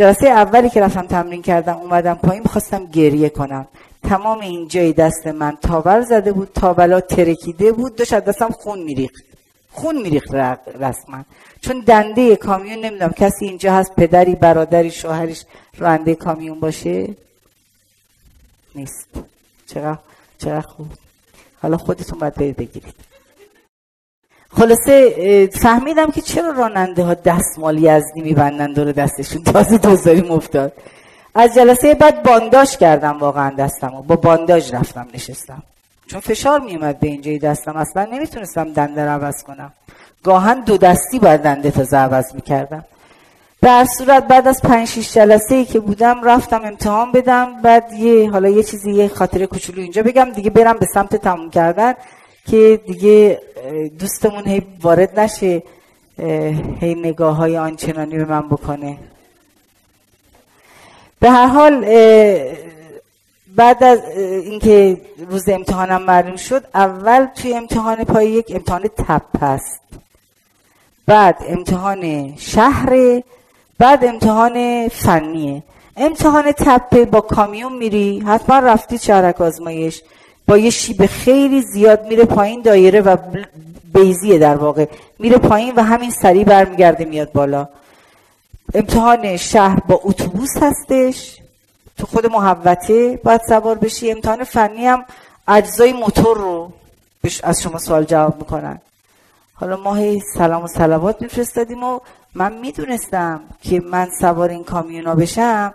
جلسه 0.00 0.26
اولی 0.28 0.70
که 0.70 0.80
رفتم 0.80 1.06
تمرین 1.06 1.42
کردم 1.42 1.76
اومدم 1.76 2.14
پایین 2.14 2.44
خواستم 2.44 2.86
گریه 2.86 3.28
کنم. 3.28 3.68
تمام 4.02 4.40
این 4.40 4.68
جای 4.68 4.92
دست 4.92 5.26
من 5.26 5.56
تاول 5.62 6.00
زده 6.00 6.32
بود 6.32 6.50
تاولا 6.54 7.00
ترکیده 7.00 7.72
بود 7.72 7.96
داشت 7.96 8.14
دستم 8.14 8.50
خون 8.50 8.82
میریخت. 8.82 9.24
خون 9.70 10.02
میریخت 10.02 10.34
رسما 10.80 11.24
چون 11.60 11.80
دنده 11.80 12.36
کامیون 12.36 12.78
نمی‌دونم 12.78 13.12
کسی 13.12 13.44
اینجا 13.44 13.72
هست 13.72 13.94
پدری 13.94 14.34
برادری 14.34 14.90
شوهرش 14.90 15.44
راننده 15.78 16.14
کامیون 16.14 16.60
باشه؟ 16.60 17.08
نیست. 18.74 19.08
چقدر 19.66 19.98
چقدر 20.38 20.60
خوب؟ 20.60 20.86
حالا 21.62 21.76
خودتون 21.76 22.18
باید 22.18 22.34
بگیرید. 22.34 23.09
خلاصه 24.52 25.46
فهمیدم 25.46 26.10
که 26.10 26.20
چرا 26.20 26.50
راننده 26.50 27.02
ها 27.04 27.14
دستمال 27.14 27.78
یزدی 27.78 28.20
میبندن 28.20 28.72
دور 28.72 28.92
دستشون؟ 28.92 29.42
تازه 29.42 29.78
دوزاری 29.78 30.20
مفتاد 30.20 30.72
از 31.34 31.54
جلسه 31.54 31.94
بعد 31.94 32.22
بانداش 32.22 32.76
کردم 32.76 33.18
واقعا 33.18 33.50
دستم 33.50 33.94
و 33.94 34.02
با 34.02 34.16
بانداج 34.16 34.74
رفتم 34.74 35.06
نشستم. 35.14 35.62
چون 36.06 36.20
فشار 36.20 36.60
میومد 36.60 37.00
به 37.00 37.08
اینجای 37.08 37.38
دستم. 37.38 37.76
اصلا 37.76 38.04
نمی‌تونستم 38.04 38.72
دنده 38.72 39.04
رو 39.04 39.10
عوض 39.10 39.42
کنم. 39.42 39.72
گاهن 40.22 40.60
دو 40.60 40.76
دستی 40.76 41.18
باید 41.18 41.42
دنده 41.42 41.70
تا 41.70 41.98
عوض 41.98 42.34
می‌کردم. 42.34 42.84
در 43.62 43.84
صورت 43.98 44.28
بعد 44.28 44.48
از 44.48 44.62
پنج 44.62 44.88
شیش 44.88 45.14
جلسه 45.14 45.54
ای 45.54 45.64
که 45.64 45.80
بودم 45.80 46.24
رفتم 46.24 46.62
امتحان 46.64 47.12
بدم. 47.12 47.62
بعد 47.62 47.92
یه 47.92 48.30
حالا 48.30 48.48
یه 48.48 48.62
چیزی 48.62 48.92
یه 48.92 49.08
خاطر 49.08 49.46
کوچولو 49.46 49.82
اینجا 49.82 50.02
بگم. 50.02 50.30
دیگه 50.30 50.50
برم 50.50 50.76
به 50.78 50.86
سمت 50.94 51.16
تموم 51.16 51.50
کردن. 51.50 51.94
که 52.46 52.80
دیگه 52.86 53.42
دوستمون 53.98 54.46
هی 54.46 54.62
وارد 54.82 55.20
نشه 55.20 55.62
هی 56.80 56.94
نگاه 56.94 57.36
های 57.36 57.58
آنچنانی 57.58 58.16
به 58.18 58.24
من 58.24 58.48
بکنه. 58.48 58.98
به 61.20 61.30
هر 61.30 61.46
حال 61.46 61.84
بعد 63.56 63.84
از 63.84 64.00
اینکه 64.18 65.00
روز 65.30 65.48
امتحانم 65.48 66.02
معلوم 66.02 66.36
شد 66.36 66.64
اول 66.74 67.26
توی 67.26 67.54
امتحان 67.54 68.04
پای 68.04 68.30
یک 68.30 68.46
امتحان 68.50 68.82
تپ 68.82 69.42
است 69.42 69.80
بعد 71.06 71.36
امتحان 71.48 72.34
شهر 72.36 73.22
بعد 73.78 74.04
امتحان 74.04 74.88
فنیه. 74.88 75.62
امتحان 75.96 76.52
تپه 76.52 77.04
با 77.04 77.20
کامیون 77.20 77.72
میری 77.72 78.20
حتما 78.20 78.58
رفتی 78.58 78.98
شهرک 78.98 79.40
آزمایش. 79.40 80.02
با 80.50 80.58
یه 80.58 80.70
شیب 80.70 81.06
خیلی 81.06 81.62
زیاد 81.62 82.06
میره 82.06 82.24
پایین 82.24 82.62
دایره 82.62 83.00
و 83.00 83.16
بیزیه 83.94 84.38
در 84.38 84.56
واقع. 84.56 84.86
میره 85.18 85.38
پایین 85.38 85.74
و 85.74 85.82
همین 85.82 86.10
سریع 86.10 86.44
برمیگرده 86.44 87.04
میاد 87.04 87.32
بالا. 87.32 87.68
امتحان 88.74 89.36
شهر 89.36 89.80
با 89.80 90.00
اتوبوس 90.04 90.50
هستش. 90.62 91.38
تو 91.98 92.06
خود 92.06 92.26
محوته 92.26 93.20
باید 93.24 93.40
سوار 93.48 93.78
بشی. 93.78 94.10
امتحان 94.10 94.44
فنی 94.44 94.86
هم 94.86 95.04
اجزای 95.48 95.92
موتور 95.92 96.36
رو 96.36 96.72
از 97.42 97.62
شما 97.62 97.78
سوال 97.78 98.04
جواب 98.04 98.38
می‌کنن. 98.38 98.80
حالا 99.54 99.76
ما 99.76 99.94
هی 99.94 100.20
سلام 100.34 100.64
و 100.64 100.66
سلوات 100.66 101.22
میفرستادیم 101.22 101.84
و 101.84 102.00
من 102.34 102.52
می‌دونستم 102.52 103.40
که 103.62 103.80
من 103.80 104.08
سوار 104.20 104.48
این 104.48 104.64
کامیونا 104.64 105.14
بشم. 105.14 105.74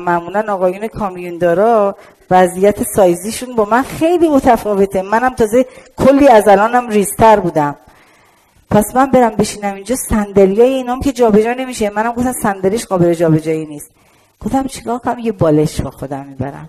معمولا 0.00 0.52
آقایون 0.52 0.88
کامیون 0.88 1.38
دارا 1.38 1.96
وضعیت 2.30 2.82
سایزیشون 2.82 3.54
با 3.56 3.64
من 3.64 3.82
خیلی 3.82 4.28
متفاوته. 4.28 5.02
منم 5.02 5.34
تازه 5.34 5.66
کلی 5.96 6.28
از 6.28 6.48
الانم 6.48 6.88
ریزتر 6.88 7.40
بودم. 7.40 7.76
پس 8.70 8.96
من 8.96 9.10
برم 9.10 9.36
بشینم 9.36 9.74
اینجا. 9.74 9.96
صندلیای 9.96 10.74
اینام 10.74 11.00
که 11.00 11.12
جابجا 11.12 11.52
نمیشه. 11.52 11.90
منم 11.90 12.12
گفتم 12.12 12.32
صندلیش 12.32 12.86
قابل 12.86 13.14
جابجایی 13.14 13.66
نیست. 13.66 13.90
گفتم 14.40 14.64
چیکار 14.64 14.98
کنم؟ 14.98 15.18
یه 15.18 15.32
بالش 15.32 15.80
با 15.80 15.90
خودم 15.90 16.26
می‌برم. 16.26 16.68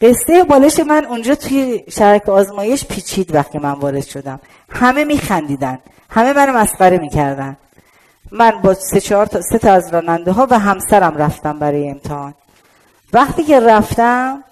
قصه 0.00 0.44
بالش 0.44 0.80
من 0.80 1.04
اونجا 1.04 1.34
توی 1.34 1.84
شرک 1.90 2.28
آزمایش 2.28 2.84
پیچید 2.84 3.34
وقتی 3.34 3.58
من 3.58 3.72
وارد 3.72 4.04
شدم. 4.04 4.40
همه 4.70 5.04
میخندیدن. 5.04 5.78
همه 6.10 6.32
منو 6.32 6.52
مسخره 6.58 6.98
می‌کردن. 6.98 7.56
من 8.32 8.50
با 8.62 8.74
سه 8.74 9.00
چهار 9.00 9.26
تا 9.26 9.40
سه 9.40 9.58
تا 9.58 9.72
از 9.72 9.94
راننده 9.94 10.32
ها 10.32 10.46
و 10.50 10.58
همسرم 10.58 11.16
رفتم 11.16 11.58
برای 11.58 11.90
امتحان. 11.90 12.34
وقتی 13.12 13.44
که 13.44 13.60
رفتم 13.60 14.44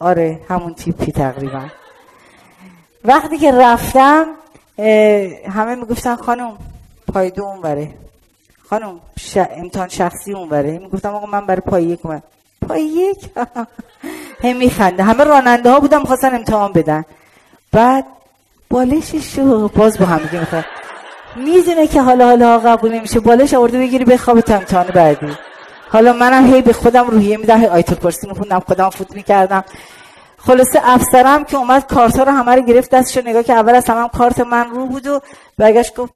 آره 0.00 0.40
همون 0.48 0.74
تیپی 0.74 1.12
تقریبا. 1.12 1.68
وقتی 3.04 3.38
که 3.38 3.52
رفتم 3.52 4.26
همه 5.50 5.74
می‌گفتن 5.74 6.16
خانم 6.16 6.58
پایدو 7.14 7.44
اون 7.44 7.60
بره 7.60 7.94
خانم 8.70 9.00
ش... 9.18 9.36
امتحان 9.36 9.88
شخصی 9.88 10.32
اون 10.32 10.48
بره 10.48 10.78
می‌گفتم 10.78 11.14
آقا 11.14 11.26
من 11.26 11.46
برای 11.46 11.60
پای 11.60 11.84
یک 11.84 12.06
اومد 12.06 12.22
پای 12.68 12.82
یک؟ 12.82 13.30
هم 14.44 14.56
میخنده 14.56 15.02
همه 15.02 15.24
راننده 15.24 15.70
ها 15.70 15.80
بودم 15.80 16.04
خواستن 16.04 16.34
امتحان 16.34 16.72
بدن. 16.72 17.04
بعد 17.72 18.04
بالشش 18.70 19.34
شو 19.36 19.68
باز 19.68 19.98
با 19.98 20.06
هم 20.06 20.20
می‌خواد 20.32 20.64
می‌دونه 21.36 21.86
که 21.86 22.02
حالا 22.02 22.26
حالا 22.26 22.58
قبول 22.58 22.92
نمیشه. 22.92 23.20
بالش 23.20 23.54
آورده 23.54 23.78
بگیری 23.78 24.04
بخواب 24.04 24.40
تا 24.40 24.54
امتحان 24.54 24.86
بعدی. 24.86 25.32
حالا 25.88 26.12
منم 26.12 26.54
هی 26.54 26.62
به 26.62 26.72
خودم 26.72 27.06
روحیه 27.06 27.36
میدم 27.36 27.60
هی 27.60 27.66
آیت 27.66 27.90
الکرسی 27.90 28.28
میخوندم 28.28 28.60
خودم 28.60 28.90
فوت 28.90 29.14
می‌کردم. 29.14 29.64
خلاصه 30.38 30.80
افسرم 30.82 31.44
که 31.44 31.56
اومد 31.56 31.86
کارت 31.86 32.18
رو 32.18 32.32
همه 32.32 32.54
رو 32.54 32.62
گرفت 32.62 32.90
دستشو 32.90 33.20
نگاه 33.20 33.42
که 33.42 33.52
اول 33.52 33.74
از 33.74 33.90
همه 33.90 34.08
کارت 34.08 34.40
من 34.40 34.70
رو 34.70 34.86
بود 34.86 35.06
و 35.06 35.20
برگشت 35.58 35.94
گفت 35.94 36.12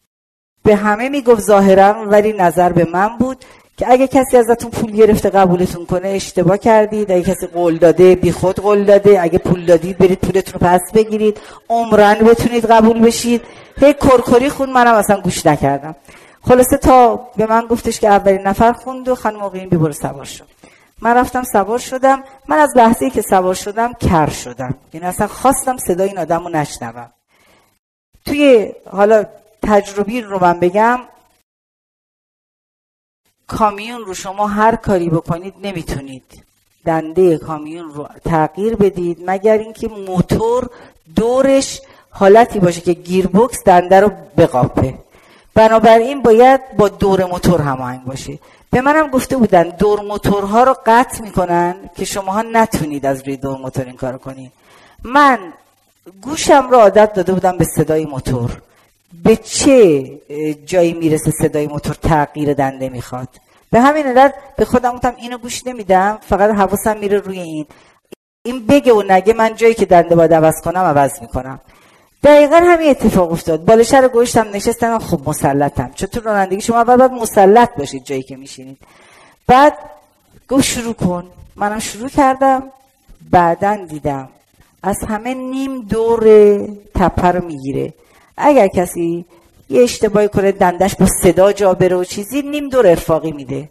به 0.64 0.76
همه 0.76 1.08
می‌گفت 1.08 1.40
ظاهرا 1.40 1.94
ولی 2.06 2.32
نظر 2.32 2.72
به 2.72 2.88
من 2.92 3.08
بود. 3.18 3.44
که 3.76 3.92
اگه 3.92 4.06
کسی 4.06 4.36
ازتون 4.36 4.70
پول 4.70 4.90
گرفته 4.90 5.30
قبولتون 5.30 5.86
کنه 5.86 6.08
اشتباه 6.08 6.58
کردید. 6.58 7.12
اگه 7.12 7.22
کسی 7.22 7.46
قول 7.46 7.78
داده 7.78 8.14
بی 8.14 8.32
خود 8.32 8.60
قول 8.60 8.84
داده. 8.84 9.22
اگه 9.22 9.38
پول 9.38 9.66
دادید 9.66 9.98
برید 9.98 10.18
پولتون 10.18 10.60
رو 10.60 10.66
پس 10.68 10.80
بگیرید. 10.94 11.40
عمرن 11.68 12.14
بتونید 12.14 12.66
قبول 12.66 13.00
بشید. 13.00 13.42
هی 13.80 13.94
کرکری 13.94 14.48
خون. 14.48 14.70
منم 14.70 14.94
اصلا 14.94 15.20
گوش 15.20 15.46
نکردم. 15.46 15.96
خلاصه 16.42 16.76
تا 16.76 17.16
به 17.36 17.46
من 17.46 17.66
گفتش 17.66 18.00
که 18.00 18.08
اولین 18.08 18.40
نفر 18.46 18.72
خوند 18.72 19.08
و 19.08 19.14
خانم 19.14 19.38
موقعین 19.38 19.68
بی 19.68 19.92
سوار 19.92 20.24
شد. 20.24 20.46
من 21.02 21.16
رفتم 21.16 21.42
سوار 21.42 21.78
شدم. 21.78 22.22
من 22.48 22.58
از 22.58 22.76
لحظه 22.76 23.10
که 23.10 23.22
سوار 23.22 23.54
شدم 23.54 23.92
کر 23.92 24.28
شدم. 24.30 24.74
یعنی 24.92 25.06
اصلا 25.06 25.26
خواستم 25.26 25.76
صدای 25.76 26.08
این 26.08 26.18
آدم 26.18 26.44
رو 26.44 26.48
نشنوم. 26.48 27.10
توی 28.26 28.72
حالا 28.90 29.24
تجربی 29.62 30.20
رو 30.20 30.44
من 30.44 30.60
بگم 30.60 30.98
کامیون 33.58 34.00
رو 34.04 34.14
شما 34.14 34.46
هر 34.46 34.76
کاری 34.76 35.08
بکنید 35.08 35.54
نمی‌تونید. 35.62 36.24
دنده 36.86 37.38
کامیون 37.38 37.88
رو 37.94 38.08
تغییر 38.24 38.76
بدید 38.76 39.18
مگر 39.26 39.58
اینکه 39.58 39.88
موتور 39.88 40.70
دورش 41.16 41.80
حالتی 42.10 42.58
باشه 42.58 42.80
که 42.80 42.92
گیربکس 42.92 43.64
دنده 43.64 44.00
رو 44.00 44.10
بقاپه. 44.38 44.94
بنابراین 45.54 46.22
باید 46.22 46.60
با 46.76 46.88
دور 46.88 47.24
موتور 47.24 47.60
هماهنگ 47.60 48.04
باشه. 48.04 48.38
به 48.70 48.80
منم 48.80 49.06
گفته 49.10 49.36
بودن 49.36 49.62
دور 49.62 50.00
موتورها 50.00 50.64
رو 50.64 50.76
قطع 50.86 51.22
می‌کنن 51.22 51.74
که 51.96 52.04
شماها 52.04 52.42
نتونید 52.42 53.06
از 53.06 53.22
روی 53.26 53.36
دور 53.36 53.58
موتور 53.58 53.84
این 53.84 53.96
کار 53.96 54.18
کنید 54.18 54.52
من 55.04 55.38
گوشم 56.22 56.68
رو 56.70 56.76
عادت 56.76 57.12
داده 57.14 57.32
بودم 57.32 57.56
به 57.58 57.64
صدای 57.64 58.04
موتور. 58.04 58.50
به 59.24 59.36
چه 59.36 60.04
جایی 60.66 60.92
می‌رسه 60.92 61.30
صدای 61.30 61.66
موتور 61.66 61.94
تغییر 61.94 62.54
دنده 62.54 62.88
می‌خواد؟ 62.88 63.28
به 63.70 63.80
همین 63.80 64.06
علت 64.06 64.34
به 64.56 64.64
خودم 64.64 64.94
گفتم 64.94 65.14
اینو 65.18 65.38
گوش 65.38 65.66
نمیدم 65.66 66.18
فقط 66.28 66.50
حواسم 66.50 66.96
میره 66.98 67.18
روی 67.18 67.40
این. 67.40 67.66
این 68.44 68.66
بگه 68.66 68.92
و 68.92 69.02
نگه 69.02 69.32
من 69.32 69.54
جایی 69.54 69.74
که 69.74 69.86
دنده 69.86 70.14
باید 70.16 70.34
عوض 70.34 70.60
کنم 70.60 70.80
عوض 70.80 71.20
می‌کنم. 71.20 71.60
دقیقا 72.22 72.56
همین 72.56 72.90
اتفاق 72.90 73.32
افتاد. 73.32 73.64
بالشه 73.64 74.00
رو 74.00 74.08
گوشتم 74.08 74.46
نشستم 74.52 74.98
خب 74.98 75.28
مسلطم. 75.28 75.90
چطور 75.94 76.22
رانندگی 76.22 76.60
شما؟ 76.60 76.76
اول 76.76 76.96
باید 76.96 77.12
مسلط 77.12 77.76
باشید 77.78 78.04
جایی 78.04 78.22
که 78.22 78.36
میشینید. 78.36 78.78
بعد 79.46 79.78
گفت 80.48 80.64
شروع 80.64 80.94
کن. 80.94 81.24
منم 81.56 81.78
شروع 81.78 82.08
کردم. 82.08 82.62
بعدا 83.30 83.76
دیدم 83.88 84.28
از 84.82 84.96
همه 85.08 85.34
نیم 85.34 85.80
دور 85.80 86.24
تپه 86.94 87.28
رو 87.28 87.44
می‌گیره. 87.44 87.94
اگر 88.36 88.68
کسی 88.68 89.24
یه 89.68 89.82
اشتباهی 89.82 90.28
کنه 90.28 90.52
دندش 90.52 90.94
با 90.96 91.06
صدا 91.22 91.52
جا 91.52 91.74
بره 91.74 91.96
و 91.96 92.04
چیزی 92.04 92.42
نیم 92.42 92.68
دور 92.68 92.86
ارفاقی 92.86 93.32
میده. 93.32 93.68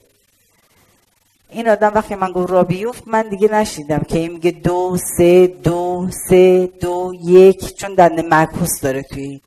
این 1.49 1.69
آدم 1.69 1.91
وقتی 1.95 2.15
من 2.15 2.31
گفت 2.31 2.51
را 2.51 2.63
بیفت 2.63 3.03
من 3.07 3.21
دیگه 3.21 3.53
نشیدم 3.53 3.99
که 3.99 4.19
این 4.19 4.31
میگه 4.31 4.51
دو 4.51 4.97
سه 5.17 5.47
دو 5.47 6.07
سه 6.29 6.69
دو 6.81 7.13
یک 7.23 7.75
چون 7.75 7.95
دنده 7.95 8.21
معکوس 8.21 8.81
داره 8.81 9.03
توی. 9.03 9.41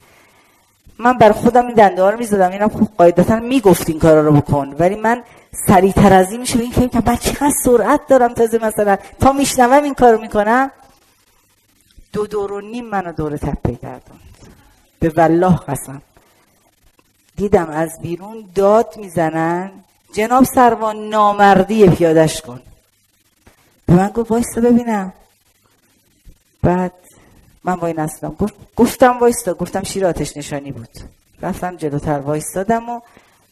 من 0.98 1.12
بر 1.12 1.33
خودم 1.33 1.66
این 1.66 1.74
دنده 1.74 2.03
ها 2.03 2.11
رو 2.11 2.18
می‌زدم. 2.18 2.50
اینم 2.50 2.68
خوب 2.68 2.88
قاعدتا 2.98 3.37
می‌گفت 3.37 3.90
این 3.90 3.98
کارا 3.98 4.20
رو 4.20 4.33
بکن. 4.33 4.74
ولی 4.79 4.94
من 4.94 5.22
سریعتر 5.66 6.12
از 6.12 6.31
این 6.31 6.40
میشه 6.40 6.61
این 6.61 6.72
فکر 6.72 6.87
کنم 6.87 7.03
من 7.07 7.16
چقدر 7.16 7.53
سرعت 7.64 8.00
دارم 8.09 8.35
تازه 8.35 8.59
مثلا. 8.59 8.96
تا 9.20 9.33
میشنوم 9.33 9.83
این 9.85 9.94
کارو 9.94 10.20
می‌کنم. 10.20 10.70
دو 12.12 12.27
دور 12.27 12.53
و 12.53 12.61
نیم 12.61 12.85
منو 12.85 13.12
دور 13.12 13.37
تپه 13.37 13.74
کردم 13.74 14.20
به 15.04 15.12
والله 15.16 15.56
قسم. 15.56 16.02
دیدم 17.36 17.70
از 17.70 17.90
بیرون 18.02 18.48
داد 18.54 18.94
می‌زنن. 18.96 19.72
جناب 20.12 20.44
سروان 20.44 21.08
نامردی 21.08 21.88
پیادش 21.88 22.40
کن. 22.40 22.60
به 23.86 23.94
من 23.94 24.08
گفت 24.08 24.30
وایستا 24.30 24.60
ببینم. 24.60 25.12
بعد 26.62 26.92
من 27.64 27.72
وای 27.72 27.92
نستم 27.92 28.28
گفت 28.28 28.54
گفتم 28.76 29.18
وایستا. 29.18 29.54
گفتم 29.54 29.82
شیر 29.82 30.06
آتش 30.06 30.36
نشانی 30.36 30.72
بود. 30.72 30.88
رفتم 31.42 31.76
جلوتر 31.76 32.18
وایستادم 32.18 32.88
و 32.88 33.00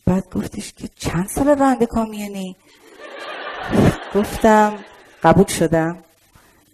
بعد 0.06 0.24
گفتش 0.34 0.72
که 0.72 0.88
چند 0.96 1.28
سال 1.28 1.46
راننده 1.46 1.86
کامیونی؟ 1.86 2.56
گفتم 4.14 4.78
قبول 5.22 5.46
شدم. 5.46 5.98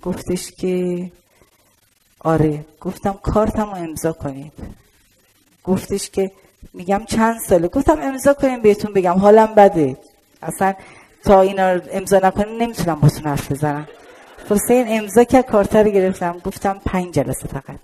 گفتش 0.03 0.51
که 0.51 1.11
آره 2.29 2.65
گفتم 2.81 3.19
کارتم 3.23 3.71
رو 3.71 3.77
امضا 3.77 4.13
کنید. 4.13 4.53
گفتش 5.65 6.11
که 6.11 6.31
میگم 6.73 7.03
چند 7.09 7.41
ساله؟ 7.41 7.69
گفتم 7.69 7.99
امضا 8.03 8.35
کنیم 8.35 8.63
بهتون 8.63 8.93
بگم 8.93 9.19
حالم 9.19 9.55
بده. 9.55 9.97
اصلا 10.43 10.75
تا 11.25 11.41
اینا 11.43 11.81
امضا 11.91 12.19
نکنیم 12.19 12.63
نمی‌تونم 12.63 13.01
باتون 13.01 13.25
حرف 13.25 13.53
بزنم. 13.53 13.89
این 14.71 14.87
امضا 14.89 15.25
که 15.25 15.43
کارتر 15.43 15.83
رو 15.83 15.91
گرفتم. 15.91 16.39
گفتم 16.45 16.81
پنج 16.85 17.15
جلسه 17.15 17.49
فقط. 17.49 17.79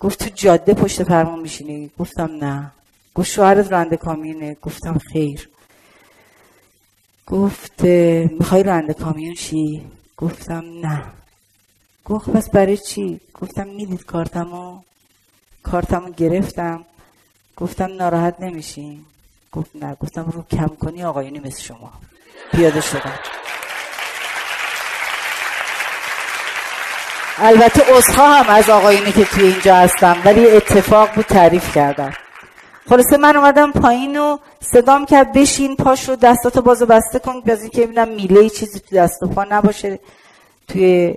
گفت 0.00 0.24
تو 0.24 0.30
جاده 0.34 0.74
پشت 0.74 1.02
فرمون 1.02 1.40
میشینی؟ 1.40 1.90
گفتم 1.98 2.30
نه. 2.44 2.70
گفت 3.14 3.28
شوهرت 3.28 3.72
رانده 3.72 3.96
کامینه 3.96 4.56
گفتم 4.62 4.98
خیر. 4.98 5.48
گفت 7.26 7.82
می‌خوای 8.40 8.62
راننده 8.62 8.94
کامیون 8.94 9.34
شی؟ 9.34 9.84
گفتم 10.16 10.64
نه. 10.82 11.02
گفت 12.12 12.30
پس 12.30 12.50
برای 12.50 12.76
چی؟ 12.76 13.20
گفتم 13.40 13.66
می‌دید 13.66 14.04
کارتمو؟ 14.04 14.80
کارتمو 15.62 16.10
گرفتم. 16.10 16.84
گفتم 17.56 17.92
ناراحت 17.96 18.40
نمیشین 18.40 19.04
گفت 19.52 19.70
نه. 19.74 19.96
گفتم 20.00 20.24
رو 20.32 20.44
کم 20.50 20.68
کنی 20.68 21.04
آقایونی 21.04 21.38
مثل 21.38 21.62
شما. 21.62 21.92
پیاده 22.52 22.80
شدم. 22.80 23.18
البته 27.38 27.92
اصخا 27.96 28.26
هم 28.28 28.54
از 28.54 28.70
آقایونی 28.70 29.12
که 29.12 29.24
توی 29.24 29.44
اینجا 29.44 29.76
هستم 29.76 30.16
ولی 30.24 30.46
اتفاق 30.46 31.14
بود 31.14 31.24
تعریف 31.24 31.74
کردم. 31.74 32.12
خلاصه 32.88 33.16
من 33.16 33.36
اومدم 33.36 33.72
پایین 33.72 34.20
و 34.20 34.38
صدام 34.60 35.06
کرد 35.06 35.32
بشین 35.32 35.76
پاشو 35.76 36.16
دستاتو 36.16 36.62
بازو 36.62 36.86
بسته 36.86 37.18
کن. 37.18 37.42
از 37.46 37.60
اینکه 37.60 37.86
ببینم 37.86 38.08
میله 38.08 38.48
چیزی 38.48 38.80
تو 38.80 38.96
دست 38.96 39.22
و 39.22 39.26
پا 39.26 39.44
نباشه. 39.44 39.98
توی 40.72 41.14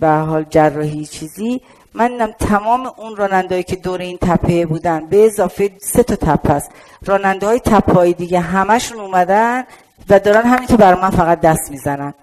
به 0.00 0.08
حال 0.08 0.46
جراحی 0.50 1.06
چیزی. 1.06 1.60
من 1.94 2.08
دیدم 2.08 2.32
تمام 2.32 2.92
اون 2.96 3.16
رانندهایی 3.16 3.62
که 3.62 3.76
دور 3.76 4.00
این 4.00 4.18
تپه 4.18 4.66
بودن 4.66 5.06
به 5.06 5.26
اضافه 5.26 5.70
سه 5.78 6.02
تا 6.02 6.16
تپه 6.16 6.52
است 6.52 6.70
راننده 7.06 7.46
های 7.46 7.60
تپه 7.60 8.12
دیگه 8.12 8.40
همشون 8.40 9.00
اومدن 9.00 9.64
و 10.10 10.18
دارن 10.18 10.42
همین 10.42 10.66
بر 10.66 10.94
من 10.94 11.10
فقط 11.10 11.40
دست 11.40 11.70
می‌زنن. 11.70 12.14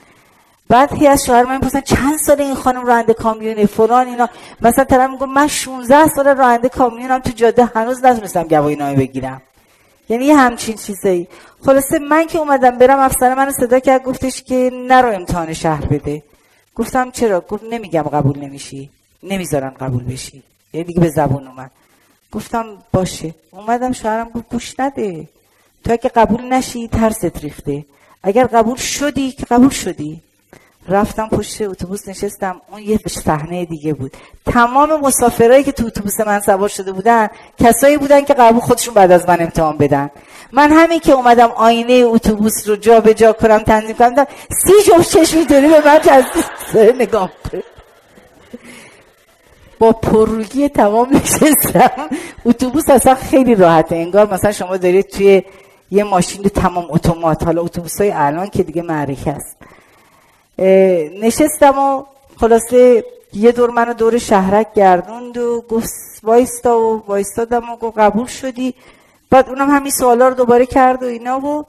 بعد 0.69 0.93
هی 0.93 1.07
از 1.07 1.25
شوهر 1.25 1.43
من 1.43 1.55
می‌پرسن 1.55 1.81
چند 1.81 2.17
سال 2.17 2.41
این 2.41 2.55
خانم 2.55 2.85
راننده 2.85 3.13
کامیونه؟ 3.13 3.65
فلان 3.65 4.07
اینا. 4.07 4.29
مثلا 4.61 4.83
طرف 4.83 5.09
میگم 5.09 5.29
من 5.29 5.47
16 5.47 6.07
سال 6.07 6.27
راننده 6.27 6.69
کامیونم 6.69 7.19
تو 7.19 7.31
جاده 7.31 7.65
هنوز 7.75 8.05
نتونستم 8.05 8.43
گواهی 8.43 8.75
نامه 8.75 8.95
بگیرم. 8.95 9.41
یعنی 10.09 10.31
همچین 10.31 10.75
چیزایی. 10.75 11.27
خلاصه 11.65 11.99
من 11.99 12.27
که 12.27 12.39
اومدم 12.39 12.77
برم 12.77 12.99
افسر 12.99 13.35
من 13.35 13.51
صدا 13.51 13.79
کرد 13.79 14.03
گفتش 14.03 14.43
که 14.43 14.71
نرو 14.88 15.13
امتحان 15.15 15.53
شهر 15.53 15.85
بده. 15.85 16.23
گفتم 16.75 17.11
چرا؟ 17.11 17.41
گفت 17.41 17.63
نمیگم 17.63 18.01
قبول 18.01 18.39
نمیشی. 18.39 18.89
نمی‌ذارن 19.23 19.69
قبول 19.69 20.03
بشی. 20.03 20.43
یه 20.73 20.83
دیگه 20.83 20.99
به 20.99 21.09
زبون 21.09 21.47
اومد. 21.47 21.71
گفتم 22.31 22.65
باشه. 22.93 23.35
اومدم 23.51 23.91
شوهرم 23.91 24.29
گفت 24.29 24.49
گوش 24.49 24.79
نده. 24.79 25.29
تو 25.83 25.91
اگه 25.91 26.09
قبول 26.09 26.41
نشی 26.53 26.88
ترست 26.88 27.43
ریخته. 27.43 27.85
اگر 28.23 28.43
قبول 28.43 28.75
شدی 28.75 29.31
که 29.31 29.45
قبول 29.45 29.69
شدی. 29.69 30.21
رفتم 30.89 31.28
پشت 31.28 31.62
اتوبوس 31.62 32.08
نشستم. 32.08 32.62
اون 32.71 32.82
یه 32.82 33.00
صحنه 33.08 33.65
دیگه 33.65 33.93
بود. 33.93 34.17
تمام 34.45 35.02
مسافرایی 35.02 35.63
که 35.63 35.71
تو 35.71 35.86
اتوبوس 35.86 36.19
من 36.19 36.39
سوار 36.39 36.69
شده 36.69 36.91
بودن 36.91 37.28
کسایی 37.60 37.98
بودن 37.98 38.21
که 38.21 38.34
قبول 38.34 38.62
خودشون 38.62 38.93
بعد 38.93 39.12
از 39.12 39.30
من 39.30 39.41
امتحان 39.41 39.78
بدن. 39.78 40.10
من 40.52 40.71
همین 40.71 41.00
که 41.00 41.12
اومدم 41.12 41.52
آینه 41.52 41.93
اتوبوس 41.93 42.67
رو 42.67 42.76
جا 42.76 43.00
به 43.00 43.13
جا 43.13 43.34
کنم 43.34 43.60
تنظیم 43.60 43.95
کنم 43.95 44.26
سی 44.65 44.74
جفت 44.88 45.17
چشمی 45.17 45.45
داری 45.45 45.67
به 45.67 45.82
من 45.86 46.00
نگاه 47.00 47.32
با 49.80 49.91
پررویی 49.91 50.69
تمام 50.69 51.15
نشستم. 51.15 52.10
اتوبوس 52.45 52.89
اصلا 52.89 53.15
خیلی 53.15 53.56
راحته. 53.56 53.95
انگار 53.95 54.34
مثلا 54.34 54.52
شما 54.52 54.78
دارید 54.78 55.08
توی 55.08 55.43
یه 55.91 56.04
ماشین 56.04 56.43
تمام 56.43 56.86
اتومات. 56.89 57.43
حالا 57.43 57.62
اتوبوس 57.62 58.02
های 58.02 58.12
الان 58.12 58.48
که 58.48 58.63
دیگه 58.63 58.82
معرکه 58.82 59.32
است. 59.32 59.56
نشستم 60.58 61.80
و 61.80 62.04
خلاصه 62.39 63.06
یه 63.34 63.52
دور 63.52 63.70
منو 63.70 63.94
دور 63.94 64.18
شهرک 64.18 64.74
گردوند 64.74 65.38
و 65.38 65.62
گفت 65.70 65.89
وایستا 66.24 66.80
و 66.80 67.04
وایستادم 67.08 67.70
و 67.70 67.76
گفت 67.76 67.98
قبول 67.98 68.26
شدی. 68.26 68.74
بعد 69.30 69.50
اونم 69.50 69.70
همین 69.70 69.91
سوالا 69.91 70.28
رو 70.28 70.34
دوباره 70.34 70.65
کرد 70.65 71.04
و 71.04 71.06
اینا 71.06 71.39
و 71.39 71.65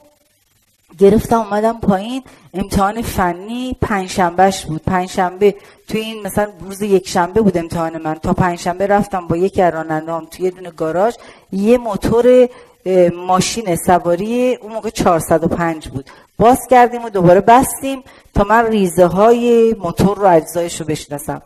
گرفتم 0.99 1.39
اومدم 1.39 1.79
پایین. 1.79 2.23
امتحان 2.53 3.01
فنی 3.01 3.77
پنجشنبهش 3.81 4.65
بود. 4.65 4.81
پنجشنبه 4.83 5.55
توی 5.87 6.01
این 6.01 6.23
مثلا 6.23 6.47
روز 6.59 6.81
یک 6.81 7.07
شنبه 7.07 7.41
بود 7.41 7.57
امتحان 7.57 8.01
من. 8.01 8.15
تا 8.15 8.33
پنجشنبه 8.33 8.87
رفتم 8.87 9.27
با 9.27 9.37
یک 9.37 9.59
رانندهام 9.59 10.25
توی 10.25 10.45
یه 10.45 10.51
دونه 10.51 10.71
گاراژ. 10.71 11.15
یه 11.51 11.77
موتور 11.77 12.49
ماشین 13.27 13.75
سواری 13.75 14.55
اون 14.55 14.73
موقع 14.73 14.89
405 14.89 15.87
بود. 15.87 16.09
باز 16.39 16.59
کردیم 16.69 17.05
و 17.05 17.09
دوباره 17.09 17.41
بستیم 17.41 18.03
تا 18.33 18.43
من 18.43 18.65
ریزه 18.65 19.05
های 19.05 19.75
موتور 19.79 20.17
رو 20.17 20.27
اجزایش 20.27 20.81
رو 20.81 20.85
بشناسم. 20.87 21.41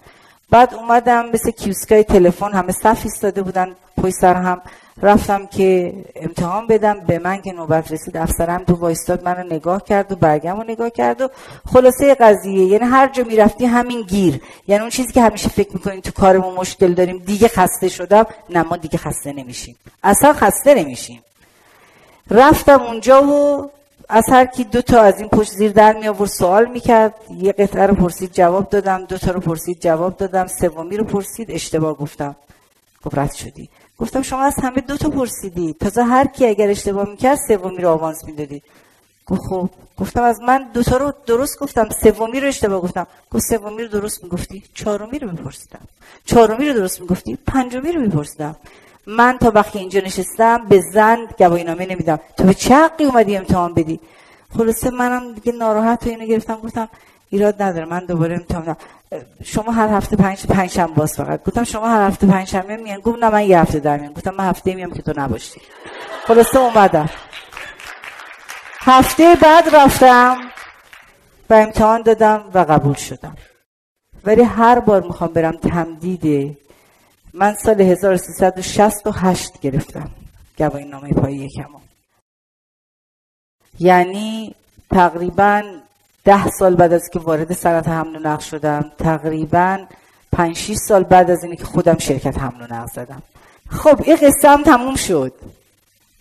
بعد 0.50 0.74
اومدم 0.74 1.26
مثل 1.34 1.52
کیوسکای 1.52 2.04
تلفن 2.04 2.52
همه 2.52 2.72
صف 2.72 3.00
ایستاده 3.04 3.42
بودن 3.42 3.76
پای 4.02 4.12
سر 4.12 4.34
هم 4.34 4.62
رفتم 5.02 5.46
که 5.46 5.94
امتحان 6.16 6.68
بدم. 6.68 7.00
به 7.00 7.20
من 7.20 7.42
که 7.42 7.52
نوبت 7.52 7.92
رسید 7.92 8.18
افسرم 8.18 8.64
تو 8.64 8.76
وایستاد 8.76 9.24
منو 9.24 9.44
نگاه 9.44 9.84
کرد 9.84 10.12
و 10.12 10.16
برگم 10.16 10.58
رو 10.58 10.64
نگاه 10.64 10.90
کرد 10.90 11.22
و 11.22 11.30
خلاصه 11.74 12.16
قضیه 12.16 12.66
یعنی 12.66 12.86
هر 12.86 13.08
جا 13.08 13.24
می‌رفتی 13.24 13.66
همین 13.66 14.02
گیر. 14.02 14.42
یعنی 14.68 14.82
اون 14.82 14.90
چیزی 14.90 15.14
که 15.14 15.22
همیشه 15.22 15.50
فکر 15.50 15.74
می‌کنیم 15.74 16.00
تو 16.00 16.12
کارمون 16.12 16.54
مشکل 16.54 16.94
داریم 16.94 17.18
دیگه 17.18 17.48
خسته 17.48 17.90
شدم. 17.90 18.26
نه 18.50 18.64
ما 18.64 18.78
دیگه 18.78 18.98
خسته 18.98 19.34
نمیشیم. 19.34 19.76
اصلا 20.04 20.34
خسته 20.34 20.74
نمیشیم. 20.74 21.24
رفتم 22.32 22.82
اونجا 22.82 23.24
و 23.24 23.70
از 24.14 24.24
هر 24.30 24.46
کی 24.46 24.64
دو 24.64 24.82
تا 24.82 25.02
از 25.02 25.20
این 25.20 25.30
پشت 25.30 25.52
زیر 25.52 25.72
در 25.72 25.94
می 25.98 26.08
آورد 26.08 26.30
سوال 26.30 26.66
می‌کرد 26.66 27.14
یه 27.38 27.52
قطعه 27.52 27.88
رو 27.88 27.96
پرسید 27.96 28.32
جواب 28.34 28.70
دادم. 28.70 29.06
دو 29.06 29.18
تا 29.18 29.32
رو 29.32 29.40
پرسید 29.40 29.80
جواب 29.80 30.18
دادم. 30.18 30.48
سومی 30.48 30.98
رو 30.98 31.04
پرسید 31.04 31.52
اشتباه 31.52 31.94
گفتم. 31.94 32.36
گفت 33.04 33.18
رد 33.18 33.34
شدی. 33.34 33.70
گفتم 33.98 34.22
شما 34.22 34.42
از 34.42 34.56
همه 34.62 34.82
دو 34.82 34.98
تا 34.98 35.10
پرسیدی. 35.10 35.76
تازه 35.80 36.04
هر 36.04 36.28
کی 36.28 36.46
اگر 36.46 36.70
اشتباه 36.70 37.10
می‌کرد 37.10 37.38
سومی 37.48 37.78
رو 37.78 37.90
آوانس 37.90 38.26
می‌دادی 38.26 38.62
گفت 39.28 39.42
خب. 39.50 39.70
گفتم 39.98 40.24
از 40.24 40.42
من 40.42 40.70
دو 40.74 40.84
تا 40.84 40.98
رو 40.98 41.14
درست 41.26 41.60
گفتم. 41.60 41.90
سومی 42.04 42.40
رو 42.40 42.48
اشتباه 42.48 42.82
گفتم. 42.82 43.08
گفت 43.32 43.44
سومی 43.50 43.84
رو 43.84 43.88
درست 43.88 44.24
می‌گفتی 44.24 44.64
چهارمی 44.74 45.20
رو 45.20 45.32
میپرسیدم 45.32 45.88
چهارمی 46.26 46.66
رو 46.66 46.74
درست 46.74 47.02
می‌گفتی 47.02 47.38
پنجمی 47.48 47.92
رو 47.92 48.02
میپرسیدم 48.02 48.56
من 49.18 49.38
تا 49.38 49.52
وقتی 49.56 49.80
اینجا 49.80 50.00
نشستم 50.00 50.66
به 50.70 50.82
زن 50.94 51.28
گواهی 51.40 51.64
نامه 51.64 51.86
نمیدم. 51.86 52.20
تو 52.38 52.44
به 52.44 52.54
چه 52.54 52.76
حقی 52.76 53.04
اومدی 53.04 53.38
امتحان 53.38 53.74
بدی؟ 53.74 54.00
خلاصه 54.58 54.90
منم 54.90 55.34
دیگه 55.34 55.52
ناراحت 55.52 56.08
و 56.08 56.10
اینو 56.10 56.26
گرفتم 56.26 56.56
گفتم 56.56 56.90
ایراد 57.30 57.62
نداره 57.62 57.86
من 57.86 58.06
دوباره 58.06 58.36
امتحان 58.36 58.76
شما 59.44 59.72
هر 59.72 59.88
هفته 59.88 60.16
پنج 60.16 60.46
پنج 60.48 60.70
شنبه 60.70 60.94
باز 60.94 61.16
فقط. 61.16 61.44
گفتم 61.44 61.64
شما 61.64 61.88
هر 61.90 62.08
هفته 62.08 62.28
پنج 62.28 62.48
شنبه 62.48 62.78
میان؟ 62.78 63.00
گفت 63.00 63.24
نه 63.24 63.30
من 63.30 63.44
یه 63.44 63.60
هفته 63.60 63.80
در 63.80 63.98
میام. 63.98 64.14
گفتم 64.14 64.36
من 64.36 64.50
هفته 64.50 64.76
میام 64.76 64.92
که 64.92 65.02
تو 65.02 65.14
نباشی. 65.18 65.62
خلاصه 66.28 66.60
اومدم. 66.60 67.10
هفته 68.80 69.36
بعد 69.42 69.76
رفتم 69.76 70.38
و 71.50 71.54
امتحان 71.54 72.02
دادم 72.02 72.44
و 72.54 72.60
قبول 72.60 72.94
شدم. 72.94 73.36
ولی 74.26 74.44
هر 74.44 74.80
بار 74.80 75.02
می‌خوام 75.02 75.34
برم 75.34 75.58
تمدید 75.58 76.58
من 77.34 77.54
سال 77.54 77.82
1368 77.82 79.60
گرفتم. 79.62 80.10
گواهی 80.58 80.86
نامه 80.86 81.10
پای 81.10 81.36
یکمو. 81.36 81.80
یعنی 83.80 84.56
تقریبا 84.92 85.64
ده 86.24 86.50
سال 86.50 86.76
بعد 86.76 86.94
از 86.94 87.10
که 87.14 87.20
وارد 87.20 87.54
صنعت 87.54 87.88
حمل 87.88 88.16
و 88.16 88.20
نقل 88.20 88.44
شدم 88.44 88.92
تقریبا 88.98 89.86
پنج 90.32 90.58
6 90.58 90.76
سال 90.76 91.04
بعد 91.04 91.32
از 91.32 91.44
اینکه 91.44 91.58
که 91.58 91.66
خودم 91.66 91.98
شرکت 91.98 92.38
حمل 92.38 92.62
و 92.62 92.74
نقل 92.74 92.88
زدم. 92.94 93.22
خب 93.70 94.02
این 94.04 94.16
قصه 94.16 94.50
هم 94.50 94.64
تموم 94.64 94.96
شد. 94.96 95.34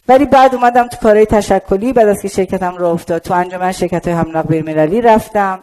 ولی 0.09 0.25
بعد 0.25 0.55
اومدم 0.55 0.89
تو 0.89 0.97
کارهای 0.97 1.27
تشکلی 1.27 1.93
بعد 1.93 2.09
از 2.09 2.23
که 2.23 2.29
شرکتم 2.29 2.77
را 2.77 2.91
افتاد 2.91 3.23
تو 3.23 3.35
انجمن 3.35 3.73
شرکت 3.73 4.09
های 4.09 4.17
حمل 4.17 4.37
نقل 4.37 4.63
مللی 4.63 5.01
رفتم. 5.01 5.63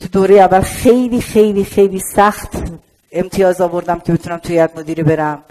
تو 0.00 0.08
دوره 0.08 0.34
اول 0.34 0.60
خیلی 0.60 1.20
خیلی 1.20 1.64
خیلی 1.64 2.00
سخت 2.14 2.56
امتیاز 3.18 3.60
آوردم 3.60 3.98
که 3.98 4.12
بتونم 4.12 4.38
توی 4.38 4.56
یاد 4.56 4.78
مدیری 4.78 5.02
برم. 5.02 5.44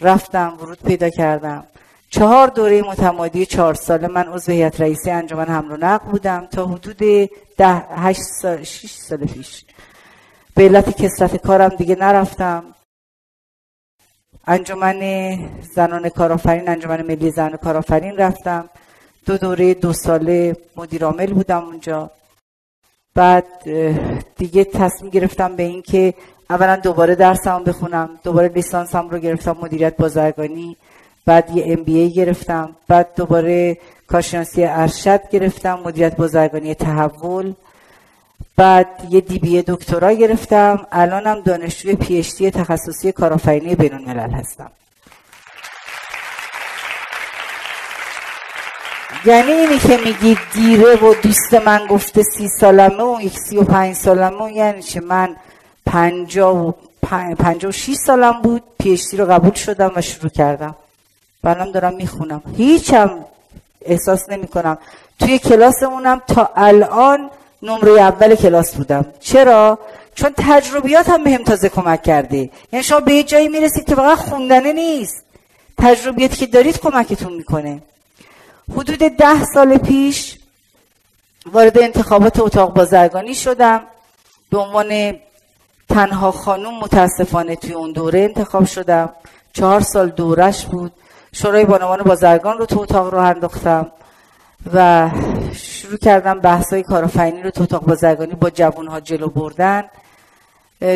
رفتم 0.00 0.58
ورود 0.60 0.82
پیدا 0.82 1.10
کردم. 1.10 1.64
چهار 2.10 2.48
دوره 2.48 2.82
متمادی 2.82 3.46
چهار 3.46 3.74
ساله 3.74 4.08
من 4.08 4.24
عضو 4.28 4.52
هیئت 4.52 4.80
رئیسی 4.80 5.10
انجمن 5.10 5.44
حمل 5.44 5.72
و 5.72 5.76
نقل 5.76 6.10
بودم 6.10 6.46
تا 6.46 6.66
حدود 6.66 7.30
ده 7.56 7.74
هشت 7.76 8.20
سال 8.20 8.62
شیش 8.62 8.92
سال 8.92 9.18
پیش. 9.18 9.64
به 10.54 10.62
علت 10.62 11.02
کسرت 11.02 11.36
کارم 11.36 11.68
دیگه 11.68 11.94
نرفتم. 11.94 12.64
انجمن 14.46 15.00
زنان 15.74 16.08
کارآفرین 16.08 16.68
انجمن 16.68 17.02
ملی 17.02 17.30
زن 17.30 17.56
کارآفرین 17.56 18.16
رفتم. 18.16 18.68
دو 19.26 19.36
دوره 19.38 19.74
دو 19.74 19.92
ساله 19.92 20.56
مدیر 20.76 21.04
عامل 21.04 21.32
بودم 21.32 21.64
اونجا. 21.64 22.10
بعد 23.14 23.46
دیگه 24.36 24.64
تصمیم 24.64 25.10
گرفتم 25.10 25.56
به 25.56 25.62
اینکه 25.62 26.14
اولا 26.50 26.76
دوباره 26.76 27.14
درسم 27.14 27.64
بخونم 27.64 28.10
دوباره 28.22 28.48
لیسانسم 28.48 29.08
رو 29.08 29.18
گرفتم 29.18 29.56
مدیریت 29.62 29.96
بازرگانی 29.96 30.76
بعد 31.26 31.56
یه 31.56 31.64
ام 31.66 31.84
بی 31.84 31.98
ای 31.98 32.10
گرفتم 32.10 32.76
بعد 32.88 33.08
دوباره 33.16 33.78
کارشناسی 34.08 34.64
ارشد 34.64 35.20
گرفتم 35.30 35.78
مدیریت 35.84 36.16
بازرگانی 36.16 36.74
تحول 36.74 37.54
بعد 38.56 38.86
یه 39.10 39.20
دی 39.20 39.38
بی 39.38 39.62
دکترا 39.62 40.12
گرفتم 40.12 40.86
الانم 40.92 41.40
دانشجوی 41.40 41.94
پی 41.94 42.18
اچ 42.18 42.34
دی 42.36 42.50
تخصصی 42.50 43.12
کارآفرینی 43.12 43.74
بین 43.74 43.94
الملل 43.94 44.30
هستم. 44.30 44.70
یعنی 49.26 49.52
اینی 49.52 49.78
که 49.78 49.98
میگی 50.04 50.38
دیره 50.52 50.96
و 50.96 51.14
دوست 51.22 51.54
من 51.54 51.86
گفته 51.86 52.22
سی 52.22 52.48
سالمه 52.48 53.02
و 53.02 53.20
یک 53.20 53.38
سی 53.38 53.56
و 53.56 53.62
پنج 53.62 53.94
سالمه 53.94 54.52
یعنی 54.52 54.82
چه؟ 54.82 55.00
من 55.00 55.36
پنجا 55.86 56.54
و 56.54 56.74
پنجا 57.38 57.68
و 57.68 57.72
شیش 57.72 57.96
سالم 57.96 58.42
بود 58.42 58.62
پیشتی 58.78 59.16
رو 59.16 59.26
قبول 59.26 59.54
شدم 59.54 59.92
و 59.96 60.00
شروع 60.00 60.30
کردم. 60.30 60.74
بنام 61.42 61.72
دارم 61.72 61.94
می‌خونم. 61.94 62.42
هیچم 62.56 63.24
احساس 63.82 64.28
نمی 64.28 64.46
کنم 64.46 64.78
توی 65.20 65.38
کلاسمونم 65.38 66.22
تا 66.26 66.50
الان 66.56 67.30
نمره 67.62 67.90
اول 67.90 68.34
کلاس 68.34 68.74
بودم. 68.74 69.06
چرا؟ 69.20 69.78
چون 70.14 70.30
تجربیات 70.36 71.08
هم 71.08 71.24
بهم 71.24 71.44
تازه 71.44 71.68
کمک 71.68 72.02
کرده. 72.02 72.50
یعنی 72.72 72.82
شما 72.82 73.00
به 73.00 73.14
یه 73.14 73.22
جایی 73.22 73.48
می‌رسید 73.48 73.84
که 73.86 73.94
فقط 73.94 74.18
خوندنه 74.18 74.72
نیست. 74.72 75.24
تجربیاتی 75.78 76.36
که 76.36 76.46
دارید 76.46 76.80
کمکتون 76.80 77.32
می‌کنه. 77.32 77.82
حدود 78.72 78.98
ده 78.98 79.44
سال 79.54 79.78
پیش 79.78 80.38
وارد 81.52 81.78
انتخابات 81.78 82.40
اتاق 82.40 82.74
بازرگانی 82.74 83.34
شدم. 83.34 83.82
به 84.50 84.58
عنوان 84.58 85.18
تنها 85.94 86.30
خانوم 86.30 86.78
متاسفانه 86.78 87.56
توی 87.56 87.72
اون 87.72 87.92
دوره 87.92 88.20
انتخاب 88.20 88.64
شدم 88.64 89.08
چهار 89.52 89.80
سال 89.80 90.08
دورش 90.08 90.66
بود. 90.66 90.92
شورای 91.32 91.64
بانوان 91.64 92.02
بازرگان 92.02 92.58
رو 92.58 92.66
تو 92.66 92.80
اتاق 92.80 93.14
رو 93.14 93.18
انداختم 93.18 93.86
و 94.74 95.10
شروع 95.52 95.96
کردم 95.96 96.40
بحثای 96.40 96.82
کارآفرینی 96.82 97.42
رو 97.42 97.50
تو 97.50 97.62
اتاق 97.62 97.84
بازرگانی 97.84 98.34
با 98.34 98.50
جوانها 98.50 99.00
جلو 99.00 99.28
بردن. 99.28 99.84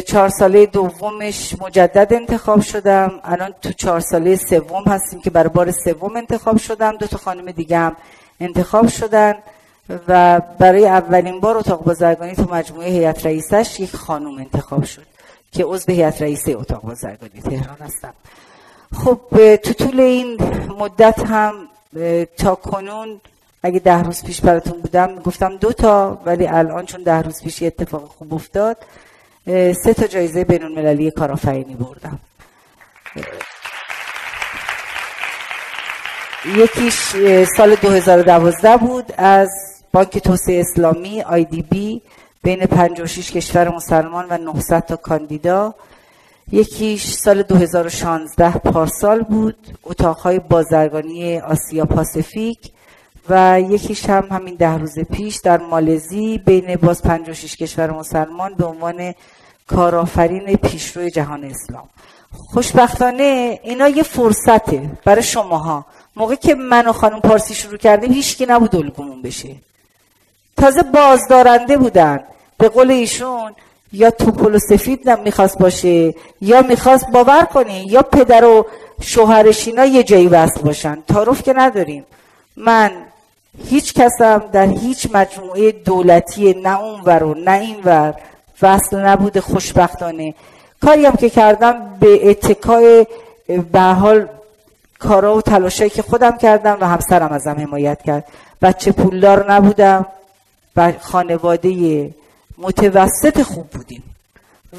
چهار 0.06 0.28
ساله 0.28 0.66
دومش 0.66 1.54
مجدد 1.60 2.14
انتخاب 2.14 2.60
شدم. 2.60 3.12
الان 3.24 3.54
تو 3.62 3.72
چهار 3.72 4.00
ساله 4.00 4.36
سوم 4.36 4.84
هستیم 4.86 5.20
که 5.20 5.30
برای 5.30 5.48
بار 5.48 5.70
سوم 5.70 6.16
انتخاب 6.16 6.56
شدم. 6.58 6.96
دو 6.96 7.06
تا 7.06 7.18
خانم 7.18 7.50
دیگه 7.50 7.78
هم 7.78 7.96
انتخاب 8.40 8.88
شدن. 8.88 9.34
و 10.08 10.40
برای 10.58 10.86
اولین 10.86 11.40
بار 11.40 11.56
اتاق 11.56 11.84
بازرگانی 11.84 12.34
تو 12.34 12.54
مجموعه 12.54 12.90
هیئت 12.90 13.26
رئیسش 13.26 13.80
یک 13.80 13.96
خانم 13.96 14.38
انتخاب 14.38 14.84
شد 14.84 15.06
که 15.52 15.64
عضو 15.64 15.92
هیئت 15.92 16.22
رئیسه 16.22 16.52
اتاق 16.52 16.82
بازرگانی 16.82 17.42
تهران 17.44 17.76
هستم. 17.80 18.14
خب 18.94 19.20
تو 19.56 19.72
طول 19.72 20.00
این 20.00 20.38
مدت 20.78 21.26
هم 21.26 21.54
تا 22.36 22.54
کنون 22.54 23.20
اگه 23.62 23.78
ده 23.78 24.02
روز 24.02 24.24
پیش 24.24 24.40
براتون 24.40 24.80
بودم 24.80 25.18
گفتم 25.18 25.56
دو 25.56 25.72
تا 25.72 26.22
ولی 26.24 26.46
الان 26.46 26.86
چون 26.86 27.02
ده 27.02 27.22
روز 27.22 27.42
پیش 27.42 27.62
اتفاق 27.62 28.04
خوب 28.18 28.34
افتاد 28.34 28.76
سه 29.84 29.94
تا 29.96 30.06
جایزه 30.06 30.44
بین 30.44 30.62
المللی 30.62 31.10
کارآفرینی 31.10 31.74
بردم. 31.74 32.18
یکیش 36.56 37.14
سال 37.56 37.74
2012 37.74 38.76
بود 38.76 39.14
از 39.16 39.48
بانک 39.92 40.18
توسعه 40.18 40.60
اسلامی 40.60 41.22
آی 41.22 41.44
دی 41.44 41.62
بی 41.62 42.02
بین 42.42 42.66
56 42.66 43.32
کشور 43.32 43.68
مسلمان 43.68 44.26
و 44.30 44.38
900 44.38 44.86
تا 44.86 44.96
کاندیدا. 44.96 45.74
یکیش 46.52 47.04
سال 47.04 47.42
2016 47.42 48.58
پارسال 48.58 49.22
بود 49.22 49.78
اتاقهای 49.84 50.38
بازرگانی 50.38 51.38
آسیا 51.38 51.84
پاسفیک 51.84 52.58
و 53.28 53.60
یکیش 53.60 54.10
هم 54.10 54.28
همین 54.30 54.54
ده 54.54 54.78
روز 54.78 54.98
پیش 54.98 55.36
در 55.36 55.58
مالزی 55.58 56.38
بین 56.38 56.76
باز 56.76 57.02
56 57.02 57.56
کشور 57.56 57.90
مسلمان 57.90 58.54
به 58.54 58.64
عنوان 58.64 59.14
کارآفرین 59.66 60.56
پیشروی 60.56 61.10
جهان 61.10 61.44
اسلام. 61.44 61.88
خوشبختانه 62.32 63.60
اینا 63.62 63.88
یه 63.88 64.02
فرصته 64.02 64.90
برای 65.04 65.22
شماها. 65.22 65.86
موقع 66.16 66.34
که 66.34 66.54
من 66.54 66.86
و 66.86 66.92
خانم 66.92 67.20
پارسی 67.20 67.54
شروع 67.54 67.76
کردیم 67.76 68.12
هیچکی 68.12 68.46
نبود 68.46 68.76
الگومون 68.76 69.22
بشه. 69.22 69.56
تازه 70.60 70.82
بازدارنده 70.82 71.76
بودن. 71.76 72.20
به 72.58 72.68
قول 72.68 72.90
ایشون 72.90 73.52
یا 73.92 74.10
توپل 74.10 74.54
و 74.54 74.58
سفید 74.58 75.10
می‌خواست 75.10 75.58
باشه 75.58 76.14
یا 76.40 76.62
می‌خواست 76.62 77.06
باور 77.12 77.44
کنی 77.44 77.84
یا 77.84 78.02
پدر 78.02 78.44
و 78.44 78.66
شوهرش 79.00 79.68
اینا 79.68 79.84
یه 79.84 80.02
جایی 80.02 80.28
وصل 80.28 80.60
باشن. 80.60 80.98
تعارف 81.08 81.42
که 81.42 81.52
نداریم. 81.52 82.04
من 82.56 82.90
هیچ 83.68 83.94
کسم 83.94 84.42
در 84.52 84.66
هیچ 84.66 85.08
مجموعه 85.12 85.72
دولتی 85.72 86.54
نه 86.62 86.80
اونور 86.80 87.22
و 87.22 87.34
نه 87.34 87.52
اینور 87.52 88.14
وصل 88.62 88.96
نبوده 88.96 89.40
خوشبختانه. 89.40 90.34
کاری 90.84 91.06
هم 91.06 91.16
که 91.16 91.30
کردم 91.30 91.96
به 92.00 92.30
اتکای 92.30 93.06
به 93.72 93.80
حال 93.80 94.28
کارا 94.98 95.36
و 95.36 95.42
تلاشایی 95.42 95.90
که 95.90 96.02
خودم 96.02 96.38
کردم 96.38 96.78
و 96.80 96.88
همسرم 96.88 97.32
ازم 97.32 97.56
حمایت 97.60 98.02
کرد. 98.02 98.24
بچه 98.62 98.92
پولدار 98.92 99.52
نبودم. 99.52 100.06
و 100.78 100.92
خانواده 101.00 102.14
متوسط 102.58 103.42
خوب 103.42 103.70
بودیم. 103.70 104.02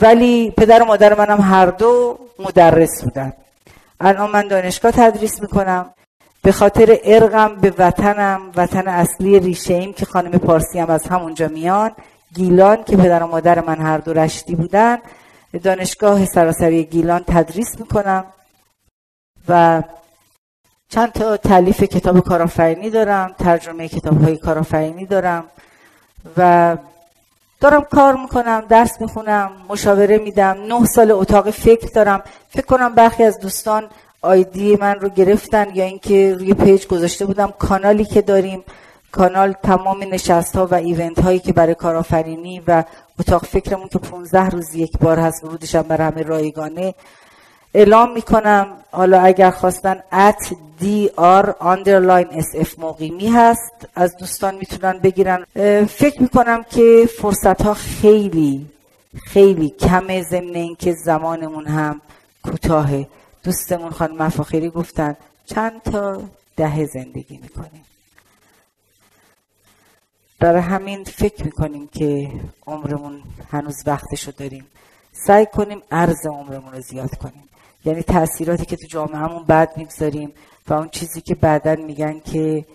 ولی 0.01 0.51
پدر 0.57 0.83
و 0.83 0.85
مادر 0.85 1.19
منم 1.19 1.41
هر 1.41 1.65
دو 1.65 2.19
مدرس 2.39 3.03
بودن. 3.03 3.33
الان 3.99 4.31
من 4.31 4.47
دانشگاه 4.47 4.91
تدریس 4.91 5.41
می‌کنم. 5.41 5.93
به 6.41 6.51
خاطر 6.51 6.97
ارقم 7.03 7.55
به 7.55 7.73
وطنم 7.77 8.51
وطن 8.55 8.87
اصلی 8.87 9.39
ریشه 9.39 9.73
ایم 9.73 9.93
که 9.93 10.05
خانم 10.05 10.31
پارسی 10.31 10.79
هم 10.79 10.89
از 10.89 11.07
همونجا 11.07 11.47
میان. 11.47 11.91
گیلان 12.33 12.83
که 12.83 12.97
پدر 12.97 13.23
و 13.23 13.27
مادر 13.27 13.59
من 13.59 13.81
هر 13.81 13.97
دو 13.97 14.13
رشتی 14.13 14.55
بودن. 14.55 14.97
دانشگاه 15.63 16.25
سراسری 16.25 16.83
گیلان 16.83 17.23
تدریس 17.27 17.79
می‌کنم. 17.79 18.25
و 19.47 19.83
چند 20.89 21.11
تا 21.11 21.37
تعلیف 21.37 21.83
کتاب 21.83 22.19
کارآفرینی 22.19 22.89
دارم 22.89 23.35
ترجمه 23.39 23.87
کتاب 23.87 24.23
های 24.23 24.37
کارآفرینی 24.37 25.05
دارم. 25.05 25.43
و 26.37 26.77
دارم 27.61 27.81
کار 27.81 28.15
می‌کنم 28.15 28.63
درس 28.69 29.01
می‌خونم 29.01 29.51
مشاوره 29.69 30.17
میدم 30.17 30.57
نه 30.67 30.85
سال 30.85 31.11
اتاق 31.11 31.49
فکر 31.49 31.87
دارم. 31.87 32.23
فکر 32.49 32.65
کنم 32.65 32.95
برخی 32.95 33.23
از 33.23 33.39
دوستان 33.39 33.83
آیدی 34.21 34.75
من 34.75 34.95
رو 34.95 35.09
گرفتن 35.09 35.75
یا 35.75 35.83
اینکه 35.83 36.35
روی 36.39 36.53
پیج 36.53 36.87
گذاشته 36.87 37.25
بودم. 37.25 37.53
کانالی 37.59 38.05
که 38.05 38.21
داریم 38.21 38.63
کانال 39.11 39.53
تمام 39.63 40.03
نشست 40.03 40.55
ها 40.55 40.65
و 40.65 40.75
ایونت 40.75 41.19
هایی 41.19 41.39
که 41.39 41.53
برای 41.53 41.75
کارآفرینی 41.75 42.63
و 42.67 42.83
اتاق 43.19 43.45
فکرمون 43.45 43.87
که 43.87 43.99
15 43.99 44.49
روز 44.49 44.75
یک 44.75 44.97
بار 44.97 45.19
هست 45.19 45.43
ورودش 45.43 45.75
هم 45.75 45.81
برای 45.81 46.07
همه 46.07 46.21
رایگانه. 46.21 46.93
اعلام 47.73 48.13
می‌کنم 48.13 48.67
حالا 48.91 49.21
اگر 49.21 49.51
خواستن 49.51 50.03
at 50.11 50.45
dr 50.81 51.53
underline 51.61 52.41
sf 52.41 52.79
مقیمی 52.79 53.27
هست 53.27 53.87
از 53.95 54.17
دوستان 54.17 54.55
می‌تونن 54.55 54.99
بگیرن. 54.99 55.45
فکر 55.85 56.21
می‌کنم 56.21 56.63
که 56.63 57.09
فرصت 57.21 57.61
ها 57.61 57.73
خیلی 57.73 58.69
خیلی 59.25 59.69
کمه 59.69 60.23
ضمن 60.23 60.55
اینکه 60.55 60.93
زمانمون 60.93 61.65
هم 61.65 62.01
کوتاهه. 62.43 63.07
دوستمون 63.43 63.89
خانم 63.89 64.17
مفاخری 64.17 64.69
گفتن 64.69 65.17
چند 65.45 65.81
تا 65.81 66.21
ده 66.55 66.85
زندگی 66.85 67.37
می‌کنیم. 67.37 67.85
برای 70.39 70.61
همین 70.61 71.03
فکر 71.03 71.43
می‌کنیم 71.43 71.87
که 71.87 72.31
عمرمون 72.67 73.21
هنوز 73.51 73.83
وقتشو 73.85 74.31
داریم. 74.31 74.65
سعی 75.11 75.45
کنیم 75.45 75.81
عرض 75.91 76.25
عمرمون 76.25 76.73
رو 76.73 76.81
زیاد 76.81 77.17
کنیم. 77.17 77.43
یعنی 77.85 78.01
تاثیراتی 78.01 78.65
که 78.65 78.75
تو 78.75 78.87
جامعهمون 78.87 79.43
بعد 79.43 79.77
می‌گذاریم 79.77 80.33
و 80.67 80.73
اون 80.73 80.89
چیزی 80.89 81.21
که 81.21 81.35
بعدا 81.35 81.75
میگن 81.75 82.19
که 82.19 82.65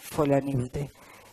فلانی 0.00 0.52
بوده. 0.52 0.88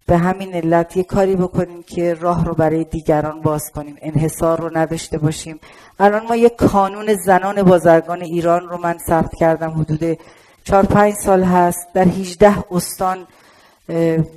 به 0.08 0.18
همین 0.18 0.54
علت 0.54 0.98
یه 0.98 1.04
کاری 1.04 1.36
بکنیم 1.36 1.84
که 1.84 2.14
راه 2.14 2.46
رو 2.46 2.54
برای 2.54 2.84
دیگران 2.84 3.42
باز 3.42 3.72
کنیم 3.76 3.96
انحصار 4.02 4.62
رو 4.62 4.78
نداشته 4.78 5.18
باشیم. 5.18 5.60
الان 6.00 6.28
ما 6.28 6.36
یه 6.36 6.50
کانون 6.50 7.16
زنان 7.26 7.64
بازرگان 7.64 8.22
ایران 8.22 8.70
رو 8.70 8.78
من 8.78 8.98
ثبت 9.08 9.36
کردم 9.40 9.72
حدود 9.72 10.20
چهار 10.64 10.86
پنج 10.86 11.14
سال 11.14 11.44
هست. 11.44 11.88
در 11.94 12.08
18 12.08 12.56
استان 12.72 13.28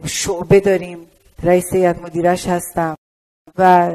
شعبه 0.05 0.61
داریم. 0.61 0.99
رئیس 1.43 1.73
هیئت 1.73 2.03
مدیرش 2.03 2.47
هستم. 2.47 2.95
و 3.59 3.92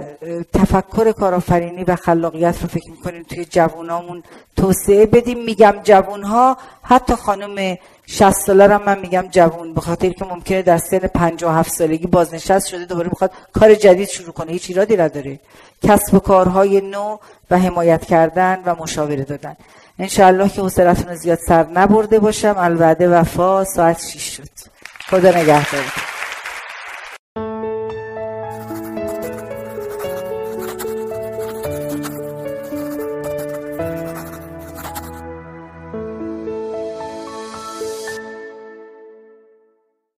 تفکر 0.54 1.12
کارآفرینی 1.12 1.84
و 1.84 1.96
خلاقیت 1.96 2.62
رو 2.62 2.68
فکر 2.68 2.92
می‌کنیم 2.92 3.24
توی 3.24 3.46
جوانامون 3.46 4.24
توسعه 4.56 5.06
بدیم. 5.06 5.44
میگم 5.44 5.76
جوانها 5.84 6.58
حتی 6.84 7.16
خانم 7.16 7.78
60 8.06 8.32
ساله 8.32 8.68
رو 8.68 8.84
من 8.86 9.00
میگم 9.00 9.26
جوون 9.32 9.74
به 9.74 9.82
خاطر 9.82 10.10
که 10.10 10.26
ممکنه 10.26 10.62
در 10.62 10.78
سن 10.78 10.98
57 10.98 11.72
سالگی 11.72 12.08
بازنشست 12.08 12.68
شده 12.68 12.86
دوباره 12.86 13.10
می‌خواد 13.10 13.32
کار 13.54 13.76
جدید 13.76 14.08
شروع 14.08 14.32
کنه. 14.32 14.52
هیچ 14.52 14.66
ایرادی 14.70 14.98
نداره. 14.98 15.40
کسب 15.84 16.14
و 16.14 16.20
کارهای 16.20 16.82
نو 16.82 17.18
و 17.52 17.60
حمایت 17.60 18.06
کردن 18.06 18.60
و 18.66 18.76
مشاوره 18.76 19.24
دادن. 19.24 19.56
انشاءالله 20.00 20.50
که 20.50 20.62
حوصلتون 20.62 21.16
زیاد 21.16 21.40
سر 21.48 21.64
نبرده 21.64 22.20
باشم. 22.20 22.56
الوعده 22.58 23.10
وفا 23.10 23.64
ساعت 23.64 24.02
6 24.02 24.36
شد. 24.36 24.50
خدا 25.10 25.30
نگهدارتون. 25.30 26.13